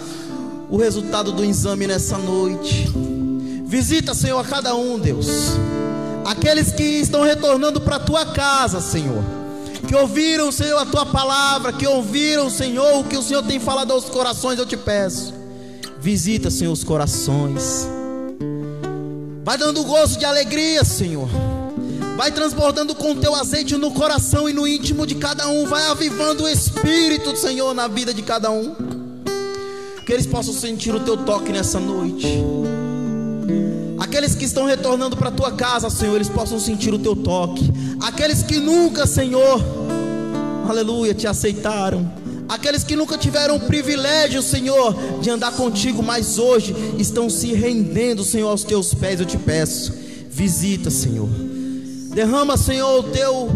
[0.70, 2.92] o resultado do exame nessa noite.
[3.64, 5.56] Visita, Senhor, a cada um, Deus
[6.26, 9.24] aqueles que estão retornando para a tua casa, Senhor,
[9.88, 13.92] que ouviram, Senhor, a tua palavra, que ouviram, Senhor, o que o Senhor tem falado
[13.92, 15.34] aos corações, eu te peço,
[16.02, 17.88] visita, Senhor, os corações,
[19.44, 21.30] vai dando gozo de alegria, Senhor,
[22.18, 26.46] vai transbordando com teu azeite no coração e no íntimo de cada um, vai avivando
[26.46, 28.74] o Espírito, Senhor, na vida de cada um,
[30.04, 32.28] que eles possam sentir o teu toque nessa noite.
[34.06, 37.68] Aqueles que estão retornando para a tua casa, Senhor, eles possam sentir o teu toque.
[38.00, 39.60] Aqueles que nunca, Senhor,
[40.70, 42.14] aleluia, te aceitaram.
[42.48, 48.24] Aqueles que nunca tiveram o privilégio, Senhor, de andar contigo, mas hoje estão se rendendo,
[48.24, 49.92] Senhor, aos teus pés, eu te peço.
[50.30, 51.28] Visita, Senhor.
[52.14, 53.50] Derrama, Senhor, o teu,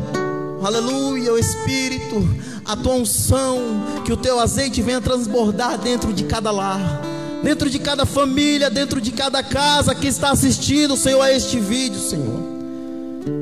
[0.64, 2.28] aleluia, o Espírito,
[2.66, 3.60] a tua unção,
[4.04, 9.00] que o teu azeite venha transbordar dentro de cada lar dentro de cada família, dentro
[9.00, 12.40] de cada casa que está assistindo, Senhor, a este vídeo, Senhor.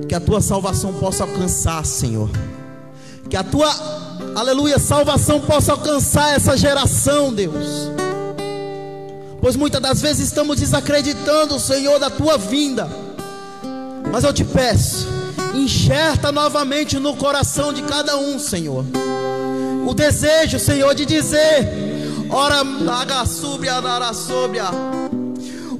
[0.07, 2.29] Que a tua salvação possa alcançar, Senhor.
[3.29, 3.69] Que a tua,
[4.35, 7.91] aleluia, salvação possa alcançar essa geração, Deus.
[9.41, 12.89] Pois muitas das vezes estamos desacreditando, Senhor, da tua vinda.
[14.11, 15.07] Mas eu te peço,
[15.53, 18.85] enxerta novamente no coração de cada um, Senhor.
[19.85, 21.86] O desejo, Senhor, de dizer
[22.29, 23.81] Ora, súbia,
[24.13, 24.65] súbia.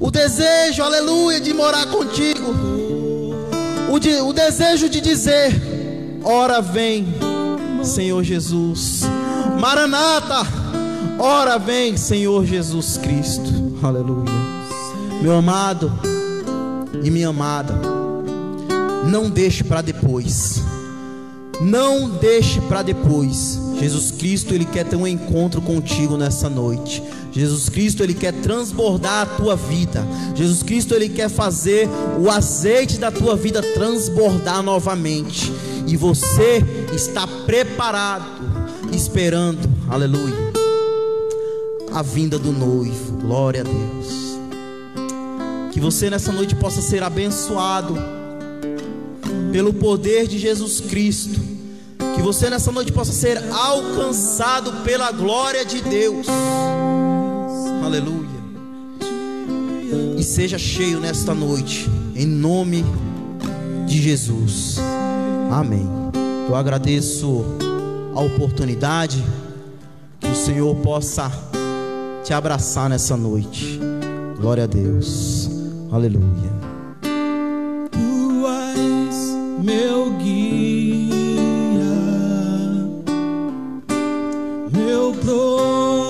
[0.00, 2.54] O desejo, aleluia, de morar contigo.
[3.90, 7.06] O, de, o desejo de dizer: Ora vem,
[7.82, 9.02] Senhor Jesus.
[9.60, 10.46] Maranata,
[11.18, 13.78] ora vem, Senhor Jesus Cristo.
[13.82, 14.30] Aleluia.
[15.20, 15.92] Meu amado
[17.02, 17.74] e minha amada,
[19.06, 20.62] não deixe para depois.
[21.60, 23.67] Não deixe para depois.
[23.78, 27.02] Jesus Cristo, ele quer ter um encontro contigo nessa noite.
[27.32, 30.04] Jesus Cristo, ele quer transbordar a tua vida.
[30.34, 31.88] Jesus Cristo, ele quer fazer
[32.20, 35.52] o azeite da tua vida transbordar novamente.
[35.86, 36.62] E você
[36.92, 38.26] está preparado,
[38.92, 40.52] esperando, aleluia,
[41.92, 43.18] a vinda do noivo.
[43.18, 44.28] Glória a Deus.
[45.72, 47.96] Que você nessa noite possa ser abençoado
[49.52, 51.57] pelo poder de Jesus Cristo
[52.18, 56.26] que você nessa noite possa ser alcançado pela glória de Deus.
[57.84, 58.28] Aleluia.
[60.16, 62.84] E seja cheio nesta noite, em nome
[63.86, 64.78] de Jesus.
[65.48, 65.86] Amém.
[66.48, 67.44] Eu agradeço
[68.12, 69.24] a oportunidade
[70.18, 71.30] que o Senhor possa
[72.24, 73.78] te abraçar nessa noite.
[74.40, 75.48] Glória a Deus.
[75.92, 76.50] Aleluia.
[77.92, 79.14] Tu és
[79.62, 80.97] meu guia.
[85.08, 86.07] Meu protetor.